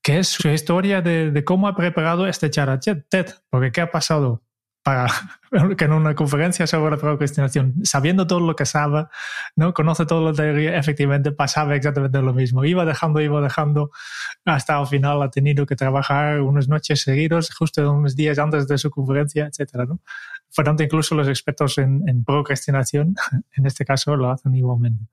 que 0.03 0.19
es 0.19 0.27
su 0.27 0.49
historia 0.49 1.01
de, 1.01 1.31
de 1.31 1.45
cómo 1.45 1.69
ha 1.69 1.77
preparado 1.77 2.27
este 2.27 2.51
charla 2.51 2.81
TED. 2.81 3.27
Porque 3.51 3.71
¿qué 3.71 3.83
ha 3.83 3.93
pasado? 3.93 4.43
Para 4.85 5.09
que 5.77 5.85
en 5.87 5.93
una 5.93 6.15
conferencia 6.15 6.69
sobre 6.69 6.97
procrastinación, 6.99 7.75
sabiendo 7.83 8.27
todo 8.29 8.39
lo 8.39 8.55
que 8.55 8.67
sabe, 8.67 9.07
¿no? 9.57 9.75
conoce 9.75 10.07
todo 10.07 10.31
lo 10.31 10.35
que 10.35 10.77
efectivamente 10.77 11.33
pasaba 11.33 11.75
exactamente 11.75 12.21
lo 12.21 12.35
mismo. 12.35 12.65
Iba 12.65 12.85
dejando, 12.85 13.21
iba 13.21 13.41
dejando, 13.41 13.91
hasta 14.45 14.79
al 14.79 14.87
final 14.87 15.23
ha 15.23 15.31
tenido 15.31 15.67
que 15.67 15.75
trabajar 15.75 16.43
unas 16.43 16.69
noches 16.69 17.01
seguidos, 17.01 17.51
justo 17.53 17.91
unos 17.91 18.15
días 18.15 18.39
antes 18.39 18.69
de 18.69 18.79
su 18.79 18.91
conferencia, 18.91 19.47
etc. 19.47 19.89
¿no? 19.89 20.01
Por 20.55 20.65
tanto, 20.65 20.83
incluso 20.85 21.15
los 21.17 21.27
expertos 21.27 21.79
en, 21.79 22.07
en 22.07 22.23
procrastinación, 22.23 23.17
en 23.57 23.67
este 23.67 23.85
caso, 23.85 24.15
lo 24.15 24.31
hacen 24.31 24.55
igualmente. 24.55 25.07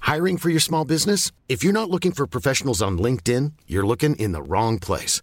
Hiring 0.00 0.36
for 0.36 0.50
your 0.50 0.60
small 0.60 0.84
business? 0.84 1.30
If 1.48 1.62
you're 1.62 1.72
not 1.72 1.88
looking 1.88 2.12
for 2.12 2.26
professionals 2.26 2.82
on 2.82 2.98
LinkedIn, 2.98 3.52
you're 3.66 3.86
looking 3.86 4.16
in 4.16 4.32
the 4.32 4.42
wrong 4.42 4.78
place. 4.80 5.22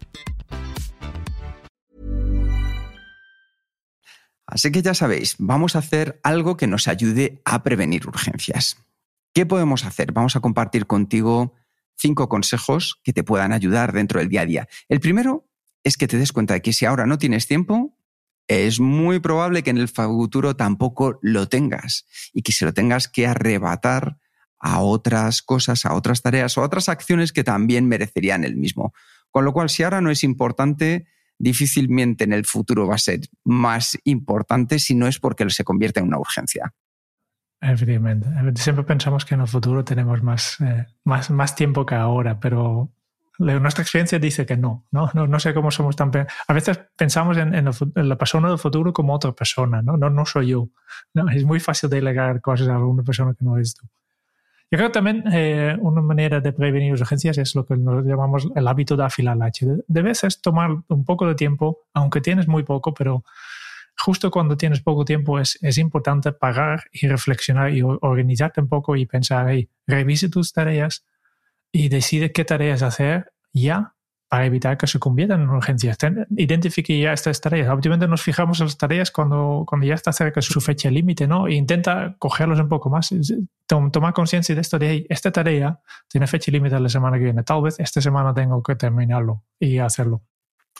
Así 4.51 4.69
que 4.69 4.81
ya 4.81 4.93
sabéis, 4.93 5.35
vamos 5.39 5.77
a 5.77 5.79
hacer 5.79 6.19
algo 6.23 6.57
que 6.57 6.67
nos 6.67 6.89
ayude 6.89 7.41
a 7.45 7.63
prevenir 7.63 8.05
urgencias. 8.05 8.77
¿Qué 9.33 9.45
podemos 9.45 9.85
hacer? 9.85 10.11
Vamos 10.11 10.35
a 10.35 10.41
compartir 10.41 10.87
contigo 10.87 11.55
cinco 11.97 12.27
consejos 12.27 12.99
que 13.01 13.13
te 13.13 13.23
puedan 13.23 13.53
ayudar 13.53 13.93
dentro 13.93 14.19
del 14.19 14.27
día 14.27 14.41
a 14.41 14.45
día. 14.45 14.67
El 14.89 14.99
primero 14.99 15.47
es 15.85 15.95
que 15.95 16.05
te 16.05 16.17
des 16.17 16.33
cuenta 16.33 16.53
de 16.53 16.61
que 16.61 16.73
si 16.73 16.85
ahora 16.85 17.05
no 17.05 17.17
tienes 17.17 17.47
tiempo, 17.47 17.97
es 18.49 18.81
muy 18.81 19.21
probable 19.21 19.63
que 19.63 19.69
en 19.69 19.77
el 19.77 19.87
futuro 19.87 20.57
tampoco 20.57 21.17
lo 21.21 21.47
tengas 21.47 22.05
y 22.33 22.41
que 22.41 22.51
se 22.51 22.65
lo 22.65 22.73
tengas 22.73 23.07
que 23.07 23.27
arrebatar 23.27 24.17
a 24.59 24.81
otras 24.81 25.41
cosas, 25.41 25.85
a 25.85 25.93
otras 25.93 26.21
tareas 26.21 26.57
o 26.57 26.61
a 26.61 26.65
otras 26.65 26.89
acciones 26.89 27.31
que 27.31 27.45
también 27.45 27.87
merecerían 27.87 28.43
el 28.43 28.57
mismo. 28.57 28.93
Con 29.29 29.45
lo 29.45 29.53
cual, 29.53 29.69
si 29.69 29.83
ahora 29.83 30.01
no 30.01 30.11
es 30.11 30.25
importante, 30.25 31.07
difícilmente 31.41 32.23
en 32.23 32.33
el 32.33 32.45
futuro 32.45 32.87
va 32.87 32.95
a 32.95 32.99
ser 32.99 33.21
más 33.43 33.97
importante 34.03 34.79
si 34.79 34.95
no 34.95 35.07
es 35.07 35.19
porque 35.19 35.49
se 35.49 35.63
convierte 35.63 35.99
en 35.99 36.07
una 36.07 36.19
urgencia. 36.19 36.73
Efectivamente. 37.59 38.27
Siempre 38.55 38.83
pensamos 38.85 39.25
que 39.25 39.35
en 39.35 39.41
el 39.41 39.47
futuro 39.47 39.83
tenemos 39.83 40.23
más, 40.23 40.57
eh, 40.61 40.87
más, 41.03 41.29
más 41.29 41.55
tiempo 41.55 41.85
que 41.85 41.95
ahora, 41.95 42.39
pero 42.39 42.91
nuestra 43.37 43.81
experiencia 43.81 44.19
dice 44.19 44.45
que 44.45 44.57
no, 44.57 44.85
no, 44.91 45.11
no, 45.13 45.39
sé 45.39 45.53
cómo 45.53 45.71
somos 45.71 45.95
tan... 45.95 46.11
A 46.47 46.53
veces 46.53 46.79
pensamos 46.95 47.37
en, 47.37 47.55
en, 47.55 47.65
la 47.95 48.17
persona 48.17 48.49
del 48.49 48.59
futuro 48.59 48.93
como 48.93 49.13
otra 49.13 49.31
persona, 49.31 49.81
¿no? 49.81 49.97
No, 49.97 50.09
no 50.09 50.25
soy 50.25 50.49
yo. 50.49 50.69
¿no? 51.13 51.29
Es 51.29 51.43
muy 51.43 51.59
fácil 51.59 51.89
delegar 51.89 52.41
cosas 52.41 52.67
a 52.67 52.79
una 52.79 53.03
persona 53.03 53.33
que 53.33 53.43
no 53.43 53.57
es 53.57 53.75
tú. 53.75 53.87
Yo 54.71 54.77
creo 54.77 54.89
que 54.89 54.93
también 54.93 55.23
eh, 55.33 55.75
una 55.81 56.01
manera 56.01 56.39
de 56.39 56.53
prevenir 56.53 56.93
urgencias 56.93 57.37
es 57.37 57.55
lo 57.55 57.65
que 57.65 57.75
nos 57.75 58.05
llamamos 58.05 58.47
el 58.55 58.65
hábito 58.69 58.95
de 58.95 59.03
afilar 59.03 59.35
el 59.35 59.41
hacha. 59.41 59.65
De 59.85 60.01
veces 60.01 60.39
tomar 60.39 60.71
un 60.87 61.03
poco 61.03 61.27
de 61.27 61.35
tiempo, 61.35 61.79
aunque 61.93 62.21
tienes 62.21 62.47
muy 62.47 62.63
poco, 62.63 62.93
pero 62.93 63.25
justo 63.97 64.31
cuando 64.31 64.55
tienes 64.55 64.79
poco 64.79 65.03
tiempo 65.03 65.39
es, 65.39 65.59
es 65.61 65.77
importante 65.77 66.31
parar 66.31 66.85
y 66.93 67.09
reflexionar 67.09 67.73
y 67.73 67.81
organizarte 67.81 68.61
un 68.61 68.69
poco 68.69 68.95
y 68.95 69.05
pensar, 69.05 69.49
hey, 69.49 69.69
revise 69.87 70.29
tus 70.29 70.53
tareas 70.53 71.05
y 71.73 71.89
decide 71.89 72.31
qué 72.31 72.45
tareas 72.45 72.81
hacer 72.81 73.33
ya 73.51 73.95
para 74.31 74.45
evitar 74.45 74.77
que 74.77 74.87
se 74.87 74.97
conviertan 74.97 75.41
en 75.41 75.49
urgencias. 75.49 75.97
identifique 76.37 76.97
ya 76.97 77.11
estas 77.11 77.41
tareas. 77.41 77.67
Obviamente 77.67 78.07
nos 78.07 78.21
fijamos 78.21 78.61
en 78.61 78.67
las 78.67 78.77
tareas 78.77 79.11
cuando, 79.11 79.65
cuando 79.67 79.85
ya 79.85 79.93
está 79.93 80.13
cerca 80.13 80.41
su 80.41 80.61
fecha 80.61 80.89
límite, 80.89 81.27
¿no? 81.27 81.47
E 81.49 81.55
intenta 81.55 82.15
cogerlos 82.17 82.57
un 82.61 82.69
poco 82.69 82.89
más. 82.89 83.13
Toma 83.67 84.13
conciencia 84.13 84.55
de 84.55 84.61
esto 84.61 84.79
de, 84.79 85.05
esta 85.09 85.33
tarea 85.33 85.81
tiene 86.07 86.27
fecha 86.27 86.49
límite 86.49 86.79
la 86.79 86.87
semana 86.87 87.17
que 87.17 87.25
viene. 87.25 87.43
Tal 87.43 87.61
vez 87.61 87.77
esta 87.77 87.99
semana 87.99 88.33
tengo 88.33 88.63
que 88.63 88.77
terminarlo 88.77 89.43
y 89.59 89.79
hacerlo. 89.79 90.21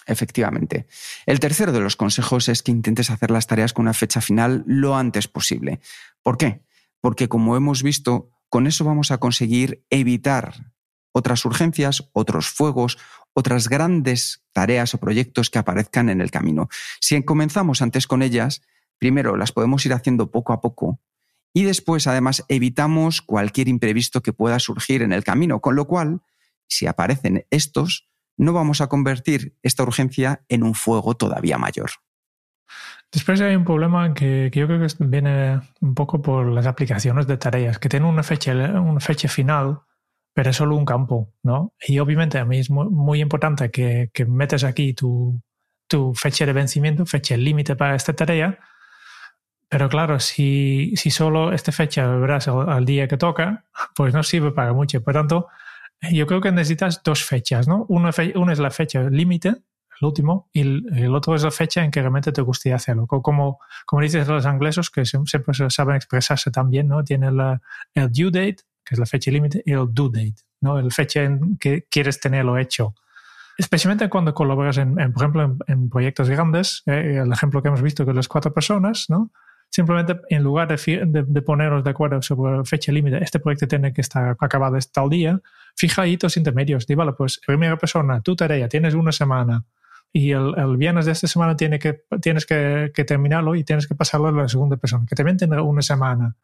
Efectivamente. 0.06 0.88
El 1.26 1.42
tercero 1.42 1.74
de 1.74 1.82
los 1.82 1.98
consejos 1.98 2.48
es 2.48 2.64
que 2.64 2.72
intentes 2.72 3.10
hacer 3.10 3.32
las 3.32 3.48
tareas 3.48 3.74
con 3.74 3.84
una 3.84 3.94
fecha 3.94 4.22
final 4.22 4.64
lo 4.66 4.96
antes 4.96 5.28
posible. 5.28 5.82
¿Por 6.24 6.38
qué? 6.38 6.62
Porque 7.02 7.28
como 7.28 7.58
hemos 7.58 7.84
visto, 7.84 8.30
con 8.48 8.66
eso 8.66 8.86
vamos 8.86 9.12
a 9.12 9.18
conseguir 9.18 9.84
evitar 9.90 10.72
otras 11.12 11.44
urgencias, 11.46 12.10
otros 12.14 12.48
fuegos, 12.48 12.98
otras 13.34 13.70
grandes 13.70 14.44
tareas 14.54 14.94
o 14.94 15.00
proyectos 15.00 15.50
que 15.50 15.60
aparezcan 15.60 16.10
en 16.10 16.22
el 16.22 16.32
camino. 16.32 16.70
Si 17.00 17.22
comenzamos 17.24 17.82
antes 17.82 18.08
con 18.08 18.22
ellas, 18.22 18.62
primero 18.98 19.38
las 19.38 19.52
podemos 19.52 19.86
ir 19.86 19.94
haciendo 19.94 20.32
poco 20.32 20.54
a 20.54 20.62
poco 20.62 21.00
y 21.54 21.64
después 21.64 22.08
además 22.08 22.46
evitamos 22.48 23.22
cualquier 23.22 23.68
imprevisto 23.68 24.22
que 24.22 24.34
pueda 24.34 24.60
surgir 24.60 25.02
en 25.02 25.12
el 25.12 25.24
camino, 25.24 25.60
con 25.60 25.76
lo 25.76 25.86
cual, 25.86 26.22
si 26.68 26.88
aparecen 26.88 27.46
estos, 27.50 28.08
no 28.38 28.54
vamos 28.54 28.82
a 28.82 28.88
convertir 28.88 29.56
esta 29.62 29.84
urgencia 29.84 30.44
en 30.48 30.64
un 30.64 30.74
fuego 30.74 31.16
todavía 31.16 31.58
mayor. 31.58 31.92
Después 33.12 33.42
hay 33.42 33.56
un 33.56 33.66
problema 33.66 34.14
que, 34.14 34.50
yo 34.54 34.68
creo 34.68 34.80
que 34.80 35.06
viene 35.06 35.60
un 35.82 35.94
poco 35.94 36.22
por 36.22 36.48
las 36.48 36.66
aplicaciones 36.66 37.28
de 37.28 37.38
tareas, 37.38 37.78
que 37.78 37.90
tienen 37.90 38.08
una 38.08 38.24
fecha, 38.24 38.54
una 38.54 39.02
fecha 39.02 39.28
final 39.28 39.82
pero 40.34 40.50
es 40.50 40.56
solo 40.56 40.76
un 40.76 40.86
campo, 40.86 41.34
¿no? 41.44 41.74
Y 41.88 42.00
obviamente 42.00 42.38
a 42.38 42.46
mí 42.46 42.60
es 42.60 42.70
muy, 42.70 43.22
importante 43.22 43.72
que, 43.72 44.10
que, 44.14 44.26
metas 44.26 44.64
aquí 44.64 44.94
tu, 44.94 45.42
tu 45.88 46.14
fecha 46.14 46.46
de 46.46 46.54
vencimiento, 46.54 47.06
fecha 47.06 47.36
límite 47.38 47.76
para 47.76 47.96
esta 47.96 48.14
tarea, 48.14 48.60
pero 49.72 49.88
claro, 49.88 50.20
si, 50.20 50.94
si 50.98 51.12
solo 51.12 51.54
esta 51.54 51.72
fecha 51.72 52.06
verás 52.06 52.50
al, 52.50 52.84
día 52.84 53.08
que 53.08 53.16
toca, 53.16 53.64
pues 53.96 54.14
no 54.14 54.22
sirve 54.22 54.52
para 54.52 54.74
mucho. 54.74 55.02
Por 55.02 55.14
tanto, 55.14 55.48
yo 56.12 56.28
creo 56.28 56.42
que 56.42 56.52
necesitas 56.52 57.02
dos 57.06 57.24
fechas, 57.24 57.70
¿no? 57.70 57.86
Una, 57.88 58.12
una 58.36 58.52
es 58.52 58.60
la 58.60 58.70
fecha 58.70 59.04
límite, 59.04 59.48
el 59.50 60.06
último, 60.06 60.50
y 60.52 60.60
el, 60.60 61.16
otro 61.16 61.36
es 61.36 61.44
la 61.44 61.52
fecha 61.52 61.86
en 61.86 61.92
que 61.92 62.02
realmente 62.02 62.34
te 62.34 62.42
gustaría 62.42 62.76
hacerlo. 62.76 63.08
Como, 63.08 63.60
como 63.86 64.02
dices 64.02 64.28
los 64.28 64.46
ingleses, 64.46 64.90
que 64.90 65.06
siempre 65.06 65.70
saben 65.70 65.96
expresarse 65.96 66.52
también, 66.52 66.90
¿no? 66.90 67.06
Tienen 67.06 67.38
la, 67.38 67.62
el 67.94 68.12
due 68.12 68.30
date 68.30 68.64
que 68.84 68.96
es 68.96 69.00
la 69.00 69.06
fecha 69.06 69.32
límite, 69.32 69.64
y 69.66 69.72
el 69.72 69.88
due 69.92 70.10
date, 70.12 70.42
¿no? 70.62 70.80
El 70.80 70.92
fecha 70.92 71.24
en 71.24 71.58
que 71.58 71.86
quieres 71.90 72.20
tenerlo 72.20 72.58
hecho. 72.58 72.94
Especialmente 73.58 74.10
cuando 74.10 74.34
colaboras, 74.34 74.78
en, 74.78 74.96
por 74.96 75.24
ejemplo, 75.24 75.58
en, 75.68 75.90
proyectos 75.90 76.30
grandes, 76.30 76.84
eh, 76.86 77.22
el 77.24 77.32
ejemplo 77.32 77.62
que 77.62 77.68
hemos 77.68 77.82
visto 77.82 78.06
con 78.06 78.16
las 78.16 78.28
cuatro 78.28 78.54
personas, 78.54 79.06
¿no? 79.10 79.32
Simplemente 79.70 80.20
en 80.30 80.44
lugar 80.44 80.68
de, 80.68 81.06
de, 81.06 81.42
poneros 81.42 81.84
de 81.84 81.90
acuerdo 81.90 82.22
sobre 82.22 82.66
fecha 82.66 82.92
límite, 82.92 83.24
este 83.24 83.40
proyecto 83.40 83.68
tiene 83.68 83.94
que 83.94 84.02
estar 84.02 84.36
acabado 84.40 84.78
tal 84.92 85.10
día, 85.10 85.40
fija 85.76 86.06
hitos 86.08 86.36
intermedios. 86.36 86.86
Di, 86.86 86.96
vale, 86.96 87.14
pues 87.14 87.40
primera 87.46 87.78
persona, 87.78 88.20
tu 88.22 88.36
tarea, 88.36 88.68
tienes 88.68 88.96
una 88.96 89.14
semana 89.14 89.64
y 90.12 90.32
el, 90.32 90.54
el 90.58 90.76
viernes 90.76 91.06
de 91.06 91.14
esta 91.14 91.28
semana 91.28 91.56
tiene 91.56 91.80
que, 91.80 92.04
tienes 92.22 92.46
que, 92.46 92.92
que, 92.94 93.06
terminarlo 93.06 93.56
y 93.56 93.64
tienes 93.64 93.88
que 93.88 93.96
pasarlo 93.96 94.28
a 94.28 94.32
la 94.32 94.50
segunda 94.50 94.76
persona, 94.76 95.06
que 95.08 95.16
también 95.16 95.38
tendrá 95.38 95.62
una 95.62 95.82
semana. 95.82 96.36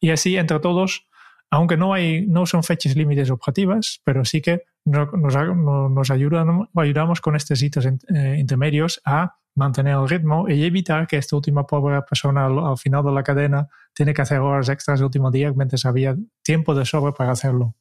Y 0.00 0.10
así 0.10 0.36
entre 0.36 0.58
todos 0.60 1.06
aunque 1.50 1.76
no, 1.76 1.92
hay, 1.92 2.26
no 2.26 2.46
son 2.46 2.62
fechas 2.62 2.94
límites 2.96 3.30
objetivas, 3.30 4.00
pero 4.04 4.24
sí 4.24 4.40
que 4.40 4.62
nos, 4.84 6.10
ayudan, 6.10 6.68
ayudamos 6.76 7.20
con 7.20 7.36
estos 7.36 7.60
hitos 7.62 7.86
eh, 7.86 8.36
intermedios 8.38 9.00
a 9.04 9.36
mantener 9.56 9.94
el 9.94 10.08
ritmo 10.08 10.48
y 10.48 10.62
evitar 10.64 11.06
que 11.06 11.16
esta 11.16 11.36
última 11.36 11.66
pobre 11.66 12.00
persona 12.02 12.46
al, 12.46 12.78
final 12.78 13.04
de 13.04 13.12
la 13.12 13.22
cadena 13.22 13.68
tiene 13.92 14.14
que 14.14 14.22
hacer 14.22 14.38
horas 14.38 14.68
extras 14.68 15.00
el 15.00 15.06
último 15.06 15.30
día 15.30 15.52
mientras 15.52 15.84
había 15.84 16.16
tiempo 16.42 16.74
de 16.74 16.84
sobra 16.84 17.12
para 17.12 17.32
hacerlo. 17.32 17.74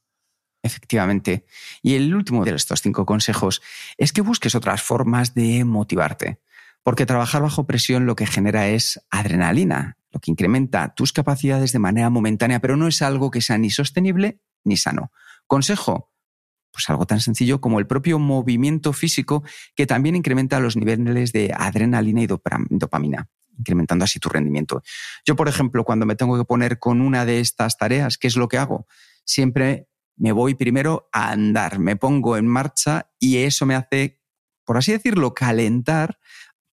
Efectivamente. 0.61 1.45
Y 1.81 1.95
el 1.95 2.13
último 2.13 2.43
de 2.43 2.55
estos 2.55 2.81
cinco 2.81 3.05
consejos 3.05 3.61
es 3.97 4.11
que 4.11 4.21
busques 4.21 4.55
otras 4.55 4.81
formas 4.81 5.33
de 5.33 5.63
motivarte. 5.63 6.39
Porque 6.83 7.05
trabajar 7.05 7.41
bajo 7.41 7.65
presión 7.65 8.05
lo 8.05 8.15
que 8.15 8.25
genera 8.25 8.67
es 8.67 8.99
adrenalina, 9.09 9.97
lo 10.11 10.19
que 10.19 10.31
incrementa 10.31 10.93
tus 10.95 11.13
capacidades 11.13 11.71
de 11.71 11.79
manera 11.79 12.09
momentánea, 12.09 12.59
pero 12.59 12.77
no 12.77 12.87
es 12.87 13.01
algo 13.01 13.31
que 13.31 13.41
sea 13.41 13.57
ni 13.57 13.69
sostenible 13.69 14.41
ni 14.63 14.77
sano. 14.77 15.11
Consejo, 15.47 16.11
pues 16.71 16.89
algo 16.89 17.05
tan 17.05 17.19
sencillo 17.19 17.61
como 17.61 17.79
el 17.79 17.87
propio 17.87 18.19
movimiento 18.19 18.93
físico 18.93 19.43
que 19.75 19.87
también 19.87 20.15
incrementa 20.15 20.59
los 20.59 20.75
niveles 20.75 21.31
de 21.31 21.53
adrenalina 21.55 22.21
y 22.21 22.27
dopamina, 22.27 23.29
incrementando 23.57 24.05
así 24.05 24.19
tu 24.19 24.29
rendimiento. 24.29 24.83
Yo, 25.25 25.35
por 25.35 25.47
ejemplo, 25.47 25.83
cuando 25.83 26.05
me 26.05 26.15
tengo 26.15 26.37
que 26.37 26.45
poner 26.45 26.79
con 26.79 27.01
una 27.01 27.25
de 27.25 27.39
estas 27.39 27.77
tareas, 27.77 28.17
¿qué 28.17 28.27
es 28.27 28.35
lo 28.35 28.47
que 28.47 28.57
hago? 28.57 28.87
Siempre 29.25 29.87
me 30.15 30.31
voy 30.31 30.53
primero 30.55 31.09
a 31.11 31.31
andar, 31.31 31.79
me 31.79 31.95
pongo 31.95 32.37
en 32.37 32.47
marcha 32.47 33.09
y 33.19 33.37
eso 33.37 33.65
me 33.65 33.75
hace, 33.75 34.21
por 34.65 34.77
así 34.77 34.91
decirlo, 34.91 35.33
calentar 35.33 36.18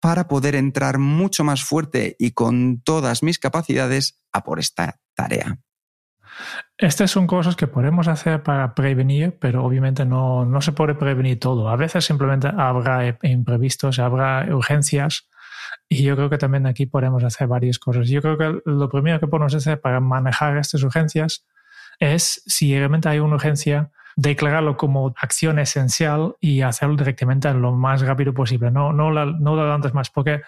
para 0.00 0.28
poder 0.28 0.54
entrar 0.54 0.98
mucho 0.98 1.44
más 1.44 1.62
fuerte 1.62 2.16
y 2.18 2.32
con 2.32 2.80
todas 2.82 3.22
mis 3.22 3.38
capacidades 3.38 4.20
a 4.32 4.42
por 4.42 4.58
esta 4.58 4.98
tarea. 5.14 5.58
Estas 6.78 7.10
son 7.10 7.26
cosas 7.26 7.56
que 7.56 7.66
podemos 7.66 8.08
hacer 8.08 8.42
para 8.42 8.74
prevenir, 8.74 9.36
pero 9.38 9.64
obviamente 9.64 10.06
no, 10.06 10.46
no 10.46 10.62
se 10.62 10.72
puede 10.72 10.94
prevenir 10.94 11.38
todo. 11.38 11.68
A 11.68 11.76
veces 11.76 12.04
simplemente 12.04 12.48
habrá 12.48 13.18
imprevistos, 13.22 13.98
habrá 13.98 14.46
urgencias 14.54 15.28
y 15.88 16.02
yo 16.02 16.16
creo 16.16 16.30
que 16.30 16.38
también 16.38 16.66
aquí 16.66 16.86
podemos 16.86 17.22
hacer 17.24 17.48
varias 17.48 17.78
cosas. 17.78 18.08
Yo 18.08 18.22
creo 18.22 18.38
que 18.38 18.60
lo 18.64 18.88
primero 18.88 19.20
que 19.20 19.26
podemos 19.26 19.54
hacer 19.54 19.80
para 19.80 20.00
manejar 20.00 20.56
estas 20.56 20.82
urgencias 20.82 21.44
es 21.98 22.42
si 22.46 22.76
realmente 22.76 23.08
hay 23.08 23.18
una 23.18 23.34
urgencia, 23.34 23.90
declararlo 24.16 24.76
como 24.76 25.14
acción 25.16 25.58
esencial 25.58 26.36
y 26.40 26.62
hacerlo 26.62 26.96
directamente 26.96 27.52
lo 27.54 27.72
más 27.72 28.02
rápido 28.02 28.34
posible, 28.34 28.70
no, 28.70 28.92
no, 28.92 29.10
la, 29.10 29.26
no 29.26 29.56
lo 29.56 29.72
antes 29.72 29.94
más, 29.94 30.10
porque 30.10 30.42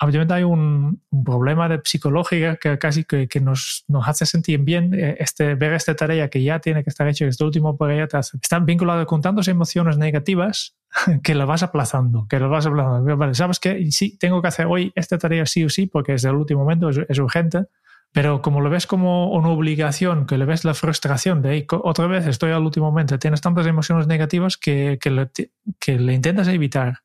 obviamente 0.00 0.34
hay 0.34 0.42
un, 0.42 1.02
problema 1.24 1.68
de 1.68 1.80
psicológica 1.84 2.56
que 2.56 2.78
casi 2.78 3.04
que, 3.04 3.28
que 3.28 3.40
nos, 3.40 3.84
nos, 3.88 4.06
hace 4.08 4.26
sentir 4.26 4.60
bien 4.60 4.94
eh, 4.94 5.16
este, 5.18 5.54
ver 5.54 5.72
esta 5.74 5.94
tarea 5.94 6.28
que 6.28 6.42
ya 6.42 6.58
tiene 6.60 6.82
que 6.82 6.90
estar 6.90 7.06
hecha, 7.08 7.26
este 7.26 7.44
último 7.44 7.76
proyecto, 7.76 8.18
está 8.18 8.58
vinculado 8.58 9.06
con 9.06 9.20
tantas 9.20 9.48
emociones 9.48 9.98
negativas 9.98 10.76
que 11.22 11.34
la 11.34 11.44
vas 11.44 11.62
aplazando, 11.62 12.26
que 12.28 12.38
la 12.38 12.46
vas 12.46 12.66
aplazando. 12.66 13.16
Vale, 13.16 13.34
¿sabes 13.34 13.60
que 13.60 13.90
Sí, 13.90 14.16
tengo 14.18 14.42
que 14.42 14.48
hacer 14.48 14.66
hoy 14.66 14.92
esta 14.94 15.18
tarea 15.18 15.46
sí 15.46 15.64
o 15.64 15.68
sí 15.68 15.86
porque 15.86 16.14
es 16.14 16.24
el 16.24 16.34
último 16.34 16.60
momento, 16.60 16.88
es 16.90 17.18
urgente, 17.18 17.66
pero 18.12 18.42
como 18.42 18.60
lo 18.60 18.70
ves 18.70 18.86
como 18.86 19.30
una 19.32 19.48
obligación, 19.48 20.26
que 20.26 20.38
le 20.38 20.44
ves 20.44 20.64
la 20.64 20.74
frustración 20.74 21.42
de 21.42 21.66
otra 21.70 22.06
vez 22.06 22.26
estoy 22.26 22.52
al 22.52 22.64
último 22.64 22.86
momento, 22.86 23.18
tienes 23.18 23.40
tantas 23.40 23.66
emociones 23.66 24.06
negativas 24.06 24.56
que, 24.56 24.98
que, 25.00 25.10
le, 25.10 25.30
que 25.78 25.98
le 25.98 26.14
intentas 26.14 26.48
evitar. 26.48 27.00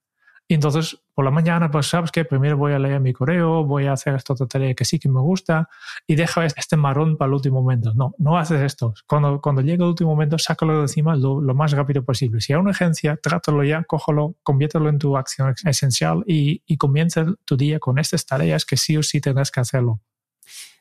Y 0.48 0.56
entonces 0.56 1.04
por 1.14 1.26
la 1.26 1.32
mañana, 1.32 1.70
pues 1.70 1.88
sabes 1.88 2.12
que 2.12 2.26
primero 2.26 2.58
voy 2.58 2.74
a 2.74 2.80
leer 2.80 3.00
mi 3.00 3.14
correo, 3.14 3.64
voy 3.64 3.86
a 3.86 3.94
hacer 3.94 4.16
esta 4.16 4.34
otra 4.34 4.48
tarea 4.48 4.74
que 4.74 4.84
sí 4.84 4.98
que 4.98 5.10
me 5.10 5.20
gusta 5.20 5.70
y 6.08 6.16
deja 6.16 6.46
este 6.46 6.76
marrón 6.76 7.18
para 7.18 7.28
el 7.30 7.36
último 7.36 7.62
momento. 7.62 7.94
No, 7.94 8.16
no 8.18 8.38
haces 8.38 8.62
esto. 8.62 8.96
Cuando, 9.06 9.40
cuando 9.40 9.62
llega 9.62 9.84
el 9.84 9.90
último 9.90 10.10
momento, 10.10 10.40
sácalo 10.40 10.78
de 10.78 10.82
encima 10.82 11.16
lo, 11.16 11.40
lo, 11.40 11.54
más 11.54 11.72
rápido 11.72 12.04
posible. 12.04 12.42
Si 12.42 12.52
hay 12.52 12.60
una 12.60 12.72
urgencia, 12.72 13.18
trátalo 13.22 13.64
ya, 13.64 13.84
cógelo, 13.84 14.36
conviértelo 14.42 14.90
en 14.90 14.98
tu 14.98 15.16
acción 15.16 15.54
esencial 15.66 16.24
y, 16.26 16.64
y 16.66 16.78
comienza 16.78 17.26
tu 17.46 17.58
día 17.58 17.80
con 17.80 18.00
estas 18.00 18.26
tareas 18.26 18.66
que 18.66 18.76
sí 18.76 18.98
o 18.98 19.04
sí 19.04 19.22
tendrás 19.22 19.52
que 19.52 19.60
hacerlo. 19.60 20.02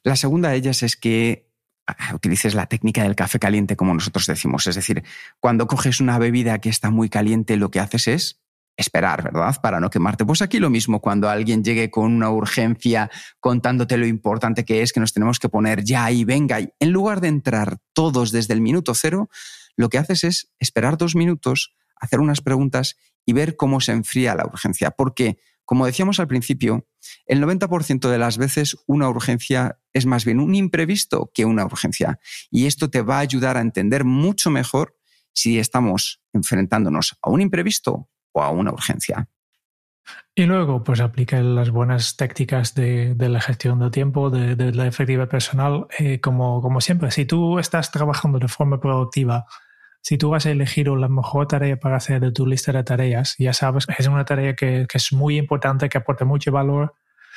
La 0.03 0.17
segunda 0.17 0.51
de 0.51 0.57
ellas 0.57 0.83
es 0.83 0.97
que 0.97 1.51
ah, 1.87 2.15
utilices 2.15 2.55
la 2.55 2.67
técnica 2.67 3.03
del 3.03 3.15
café 3.15 3.39
caliente, 3.39 3.77
como 3.77 3.95
nosotros 3.95 4.27
decimos. 4.27 4.67
Es 4.67 4.75
decir, 4.75 5.05
cuando 5.41 5.67
coges 5.67 6.01
una 6.01 6.19
bebida 6.19 6.61
que 6.61 6.69
está 6.69 6.91
muy 6.91 7.09
caliente, 7.09 7.57
lo 7.57 7.71
que 7.71 7.81
haces 7.81 8.09
es 8.09 8.43
esperar, 8.77 9.23
¿verdad? 9.23 9.61
Para 9.63 9.81
no 9.81 9.91
quemarte. 9.91 10.25
Pues 10.25 10.43
aquí 10.43 10.59
lo 10.59 10.71
mismo, 10.71 11.01
cuando 11.01 11.29
alguien 11.29 11.63
llegue 11.63 11.91
con 11.91 12.13
una 12.13 12.31
urgencia 12.31 13.11
contándote 13.41 13.97
lo 13.97 14.07
importante 14.07 14.65
que 14.65 14.83
es, 14.83 14.93
que 14.93 15.01
nos 15.01 15.13
tenemos 15.13 15.39
que 15.39 15.49
poner 15.49 15.85
ya 15.85 16.11
y 16.11 16.25
venga, 16.25 16.59
en 16.59 16.91
lugar 16.91 17.21
de 17.21 17.29
entrar 17.29 17.79
todos 17.93 18.33
desde 18.33 18.55
el 18.55 18.61
minuto 18.61 18.95
cero, 18.95 19.29
lo 19.77 19.89
que 19.89 19.99
haces 19.99 20.25
es 20.25 20.53
esperar 20.59 20.97
dos 20.97 21.15
minutos, 21.15 21.75
hacer 21.97 22.21
unas 22.21 22.41
preguntas 22.41 22.97
y 23.25 23.33
ver 23.33 23.57
cómo 23.57 23.81
se 23.81 23.93
enfría 23.93 24.35
la 24.35 24.47
urgencia. 24.47 24.91
Porque, 24.91 25.39
como 25.73 25.87
decíamos 25.87 26.21
al 26.21 26.29
principio, 26.29 26.87
el 27.25 27.43
90% 27.43 28.11
de 28.11 28.19
las 28.19 28.37
veces 28.37 28.77
una 28.87 29.09
urgencia 29.09 29.79
es 29.95 30.05
más 30.05 30.27
bien 30.27 30.39
un 30.39 30.55
imprevisto 30.55 31.31
que 31.33 31.47
una 31.47 31.65
urgencia. 31.65 32.19
Y 32.51 32.67
esto 32.67 32.91
te 32.91 33.01
va 33.01 33.17
a 33.17 33.21
ayudar 33.21 33.57
a 33.57 33.63
entender 33.63 34.05
mucho 34.05 34.51
mejor 34.51 34.99
si 35.33 35.59
estamos 35.59 36.21
enfrentándonos 36.35 37.17
a 37.23 37.31
un 37.31 37.41
imprevisto 37.41 38.11
o 38.33 38.43
a 38.43 38.51
una 38.51 38.71
urgencia. 38.71 39.31
Y 40.35 40.45
luego, 40.45 40.85
pues 40.85 41.01
aplica 41.01 41.41
las 41.41 41.71
buenas 41.71 42.19
técnicas 42.19 42.75
de, 42.75 43.17
la 43.19 43.41
gestión 43.41 43.79
del 43.79 43.91
tiempo, 43.91 44.29
de, 44.29 44.75
la 44.75 44.87
efectividad 44.87 45.31
personal, 45.31 45.87
eh, 45.99 46.21
como, 46.21 46.61
como 46.61 46.83
siempre. 46.83 47.11
Si 47.13 47.25
tú 47.25 47.59
estás 47.59 47.91
trabajando 47.91 48.39
de 48.39 48.49
forma 48.49 48.79
productiva, 48.79 49.47
si 50.03 50.19
tú 50.19 50.31
vas 50.31 50.47
a 50.47 50.51
elegir 50.51 50.89
la 50.89 51.09
mejor 51.09 51.47
tarea 51.47 51.79
para 51.79 51.97
hacer 51.97 52.21
de 52.21 52.33
tu 52.33 52.45
lista 52.45 52.73
de 52.73 52.83
tareas, 52.83 53.37
ya 53.39 53.53
sabes 53.53 53.87
que 53.87 53.95
es 53.97 54.07
una 54.09 54.25
tarea 54.25 54.55
que, 54.55 54.87
es 54.93 55.13
muy 55.13 55.39
importante, 55.39 55.89
que 55.89 55.99
aporta 55.99 56.25
mucho 56.25 56.51
valor 56.51 56.95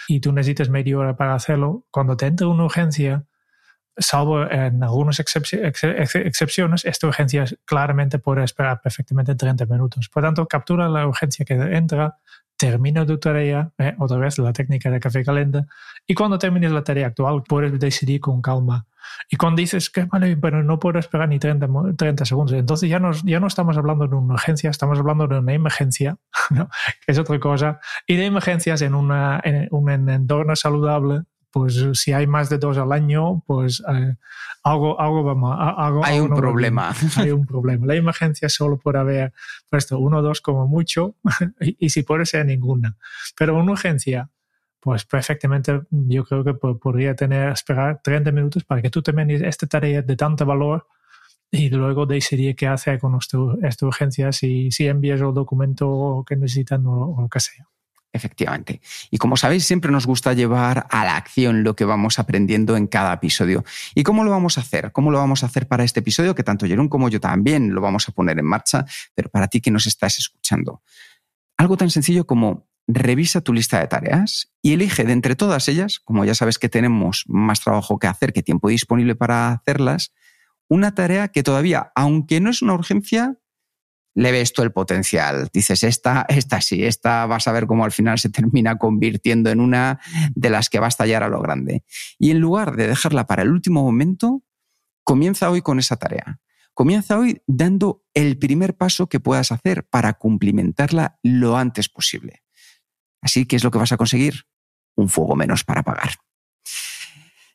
y 0.08 0.20
tú 0.20 0.32
necesitas 0.32 0.70
media 0.70 0.98
hora 0.98 1.16
para 1.16 1.36
hacerlo. 1.36 1.86
Cuando 1.92 2.18
te 2.18 2.26
entra 2.26 2.48
una 2.48 2.66
urgencia, 2.66 3.24
salvo 3.98 4.50
en 4.50 4.84
algunas 4.84 5.20
excepciones, 5.20 6.86
esta 6.86 7.08
urgencia 7.08 7.46
claramente 7.66 8.18
puede 8.18 8.44
esperar 8.44 8.82
perfectamente 8.82 9.36
30 9.36 9.68
minutos. 9.68 10.10
Por 10.10 10.24
tanto, 10.24 10.48
captura 10.48 10.90
la 10.90 11.08
urgencia 11.08 11.46
que 11.46 11.54
entra, 11.54 12.18
termina 12.58 13.06
tu 13.06 13.18
tarea, 13.18 13.72
eh, 13.78 13.96
otra 14.00 14.18
vez 14.18 14.38
la 14.40 14.54
técnica 14.54 14.90
de 14.90 15.00
café 15.00 15.24
caliente, 15.24 15.66
y 16.08 16.14
cuando 16.14 16.38
termines 16.38 16.72
la 16.72 16.84
tarea 16.84 17.08
actual 17.08 17.44
puedes 17.48 17.78
decidir 17.80 18.20
con 18.22 18.42
calma. 18.42 18.88
Y 19.30 19.38
cuando 19.38 19.60
dices 19.60 19.90
que 19.90 20.06
vale, 20.06 20.36
pero 20.38 20.64
no 20.64 20.80
puedo 20.80 20.98
esperar 21.00 21.30
ni 21.30 21.40
30, 21.40 21.68
30 21.98 22.26
segundos, 22.26 22.54
entonces 22.54 22.90
ya 22.90 23.00
no, 23.00 23.12
ya 23.24 23.40
no 23.40 23.48
estamos 23.48 23.78
hablando 23.78 24.08
de 24.08 24.16
una 24.16 24.34
urgencia, 24.34 24.70
estamos 24.70 25.00
hablando 25.00 25.28
de 25.28 25.40
una 25.40 25.54
emergencia, 25.54 26.18
¿no? 26.50 26.70
que 27.06 27.12
es 27.12 27.20
otra 27.20 27.40
cosa, 27.40 27.80
y 28.08 28.16
de 28.16 28.26
emergencias 28.26 28.82
en, 28.82 28.96
una, 28.96 29.40
en 29.44 29.68
un 29.72 29.90
entorno 30.10 30.56
saludable 30.56 31.24
pues 31.56 31.82
si 31.94 32.12
hay 32.12 32.28
más 32.28 32.50
de 32.50 32.58
dos 32.58 32.78
al 32.78 32.92
año, 32.92 33.42
pues 33.48 33.82
eh, 33.90 34.16
algo, 34.62 35.00
algo 35.00 35.24
vamos, 35.24 35.56
algo, 35.58 36.04
hay 36.04 36.20
un 36.20 36.36
problema. 36.36 36.94
Hay 37.16 37.32
un 37.32 37.46
problema. 37.46 37.86
La 37.86 37.96
emergencia 37.96 38.50
solo 38.50 38.78
puede 38.78 39.00
haber 39.00 39.34
puesto 39.70 39.98
uno 39.98 40.18
o 40.18 40.22
dos 40.22 40.42
como 40.42 40.68
mucho, 40.68 41.16
y, 41.62 41.90
si 41.90 42.04
puede 42.04 42.26
ser 42.26 42.46
ninguna. 42.46 42.98
Pero 43.38 43.56
una 43.58 43.72
urgencia, 43.72 44.30
pues 44.82 45.06
perfectamente 45.06 45.80
yo 45.92 46.26
creo 46.26 46.44
que 46.44 46.56
podría 46.56 47.16
tener, 47.16 47.54
esperar 47.54 48.02
30 48.04 48.34
minutos 48.34 48.66
para 48.66 48.82
que 48.82 48.90
tú 48.90 49.02
termines 49.02 49.42
esta 49.42 49.66
tarea 49.66 50.02
de 50.02 50.16
tanto 50.18 50.46
valor 50.46 50.88
y 51.50 51.70
luego 51.70 52.06
decidir 52.06 52.58
qué 52.58 52.68
hacer 52.68 53.00
con 53.00 53.18
esta 53.18 53.86
urgencia, 53.86 54.34
si, 54.34 54.72
si 54.72 54.88
envías 54.88 55.22
el 55.22 55.34
documento 55.34 56.26
que 56.28 56.36
necesitan 56.36 56.86
o 56.86 57.16
lo 57.18 57.30
que 57.30 57.40
sea. 57.40 57.66
Efectivamente. 58.14 58.80
Y 59.12 59.18
como 59.18 59.36
sabéis, 59.36 59.66
siempre 59.66 59.92
nos 59.92 60.08
gusta 60.08 60.34
llevar 60.34 60.88
a 60.90 61.04
la 61.04 61.18
acción 61.18 61.64
lo 61.64 61.76
que 61.76 61.84
vamos 61.84 62.18
aprendiendo 62.18 62.78
en 62.78 62.88
cada 62.88 63.14
episodio. 63.14 63.66
¿Y 63.94 64.04
cómo 64.04 64.24
lo 64.24 64.32
vamos 64.32 64.58
a 64.58 64.62
hacer? 64.62 64.94
¿Cómo 64.94 65.12
lo 65.12 65.18
vamos 65.18 65.44
a 65.44 65.48
hacer 65.48 65.68
para 65.68 65.84
este 65.84 66.00
episodio? 66.00 66.34
Que 66.34 66.44
tanto 66.44 66.66
Jerón 66.66 66.88
como 66.88 67.10
yo 67.10 67.20
también 67.20 67.74
lo 67.74 67.82
vamos 67.82 68.08
a 68.08 68.14
poner 68.14 68.40
en 68.40 68.46
marcha, 68.46 68.86
pero 69.14 69.30
para 69.30 69.48
ti 69.48 69.60
que 69.60 69.70
nos 69.70 69.86
estás 69.86 70.18
escuchando. 70.18 70.82
Algo 71.58 71.76
tan 71.76 71.90
sencillo 71.90 72.26
como 72.26 72.68
revisa 72.88 73.42
tu 73.42 73.54
lista 73.54 73.80
de 73.80 73.88
tareas 73.88 74.52
y 74.62 74.74
elige 74.74 75.04
de 75.04 75.14
entre 75.14 75.36
todas 75.36 75.68
ellas, 75.68 76.00
como 76.00 76.24
ya 76.26 76.36
sabes 76.36 76.60
que 76.60 76.70
tenemos 76.70 77.24
más 77.28 77.62
trabajo 77.62 78.00
que 78.00 78.08
hacer 78.08 78.32
que 78.32 78.44
tiempo 78.44 78.70
disponible 78.70 79.16
para 79.16 79.52
hacerlas, 79.52 80.14
una 80.68 80.96
tarea 80.96 81.28
que 81.30 81.44
todavía, 81.44 81.92
aunque 81.96 82.40
no 82.40 82.50
es 82.50 82.62
una 82.62 82.74
urgencia, 82.74 83.38
le 84.16 84.32
ves 84.32 84.54
tú 84.54 84.64
el 84.64 84.72
potencial. 84.72 85.50
Dices, 85.54 85.84
esta, 85.84 86.26
esta 86.30 86.62
sí, 86.62 86.84
esta 86.86 87.26
vas 87.26 87.48
a 87.48 87.52
ver 87.52 87.68
cómo 87.68 87.84
al 87.84 87.92
final 87.92 88.18
se 88.18 88.30
termina 88.30 88.78
convirtiendo 88.78 89.50
en 89.50 89.60
una 89.60 90.00
de 90.34 90.50
las 90.50 90.70
que 90.70 90.80
va 90.80 90.88
a 90.88 90.90
estallar 90.90 91.22
a 91.22 91.30
lo 91.30 91.42
grande. 91.42 91.84
Y 92.18 92.32
en 92.32 92.40
lugar 92.40 92.76
de 92.78 92.88
dejarla 92.88 93.28
para 93.28 93.44
el 93.44 93.52
último 93.52 93.84
momento, 93.84 94.42
comienza 95.04 95.50
hoy 95.50 95.62
con 95.62 95.80
esa 95.80 95.98
tarea. 95.98 96.40
Comienza 96.74 97.18
hoy 97.18 97.42
dando 97.46 98.04
el 98.14 98.38
primer 98.38 98.76
paso 98.76 99.08
que 99.08 99.20
puedas 99.20 99.52
hacer 99.52 99.86
para 99.88 100.14
cumplimentarla 100.14 101.20
lo 101.22 101.58
antes 101.58 101.90
posible. 101.90 102.44
Así 103.22 103.46
que 103.46 103.58
es 103.58 103.64
lo 103.64 103.72
que 103.72 103.78
vas 103.78 103.92
a 103.92 103.98
conseguir, 103.98 104.46
un 104.96 105.10
fuego 105.10 105.36
menos 105.36 105.64
para 105.64 105.82
apagar. 105.82 106.16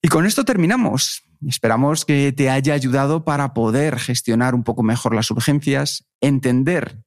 Y 0.02 0.08
con 0.08 0.26
esto 0.26 0.44
terminamos. 0.44 1.22
Esperamos 1.46 2.04
que 2.04 2.32
te 2.32 2.50
haya 2.50 2.74
ayudado 2.74 3.24
para 3.24 3.54
poder 3.54 3.98
gestionar 3.98 4.54
un 4.54 4.62
poco 4.62 4.82
mejor 4.82 5.14
las 5.14 5.30
urgencias, 5.30 6.06
entender 6.20 7.02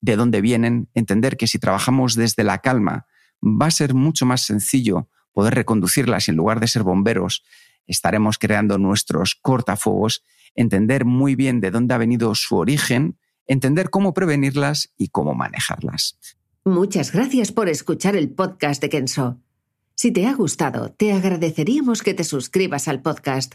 de 0.00 0.16
dónde 0.16 0.40
vienen, 0.40 0.88
entender 0.94 1.36
que 1.36 1.46
si 1.46 1.58
trabajamos 1.58 2.14
desde 2.14 2.44
la 2.44 2.58
calma 2.58 3.06
va 3.42 3.66
a 3.66 3.70
ser 3.70 3.94
mucho 3.94 4.26
más 4.26 4.42
sencillo 4.42 5.08
poder 5.32 5.54
reconducirlas 5.54 6.28
y 6.28 6.30
en 6.30 6.36
lugar 6.36 6.60
de 6.60 6.68
ser 6.68 6.82
bomberos 6.82 7.42
estaremos 7.86 8.38
creando 8.38 8.78
nuestros 8.78 9.34
cortafuegos, 9.34 10.24
entender 10.54 11.04
muy 11.04 11.34
bien 11.34 11.60
de 11.60 11.70
dónde 11.70 11.94
ha 11.94 11.98
venido 11.98 12.34
su 12.34 12.56
origen, 12.56 13.18
entender 13.46 13.90
cómo 13.90 14.14
prevenirlas 14.14 14.92
y 14.96 15.08
cómo 15.08 15.34
manejarlas. 15.34 16.18
Muchas 16.64 17.12
gracias 17.12 17.52
por 17.52 17.68
escuchar 17.68 18.16
el 18.16 18.30
podcast 18.30 18.80
de 18.80 18.88
Kenso. 18.88 19.40
Si 19.96 20.12
te 20.12 20.26
ha 20.26 20.34
gustado, 20.34 20.90
te 20.90 21.12
agradeceríamos 21.12 22.02
que 22.02 22.14
te 22.14 22.24
suscribas 22.24 22.88
al 22.88 23.02
podcast, 23.02 23.54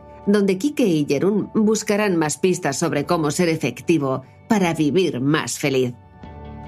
donde 0.25 0.57
Kike 0.57 0.85
y 0.85 1.05
Jerún 1.05 1.49
buscarán 1.53 2.17
más 2.17 2.37
pistas 2.37 2.77
sobre 2.77 3.05
cómo 3.05 3.31
ser 3.31 3.49
efectivo 3.49 4.23
para 4.47 4.73
vivir 4.73 5.21
más 5.21 5.59
feliz. 5.59 5.93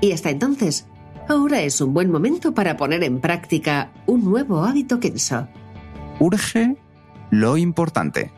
Y 0.02 0.12
hasta 0.12 0.30
entonces, 0.30 0.88
ahora 1.28 1.62
es 1.62 1.80
un 1.82 1.94
buen 1.94 2.12
momento 2.12 2.54
para 2.54 2.78
poner 2.78 3.04
en 3.04 3.20
práctica 3.20 3.92
un 4.06 4.24
nuevo 4.24 4.63
hábito 4.63 5.00
Kenso. 5.00 5.48
Urge 6.20 6.76
lo 7.32 7.58
importante. 7.58 8.32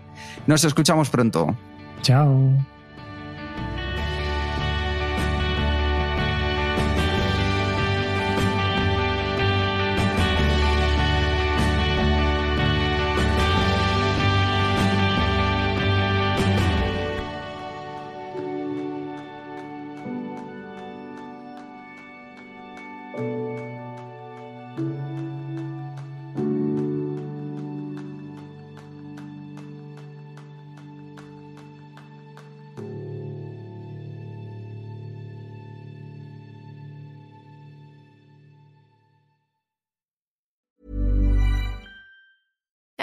Nos 0.48 0.64
escuchamos 0.64 1.10
pronto. 1.10 1.56
Chao. 2.02 2.75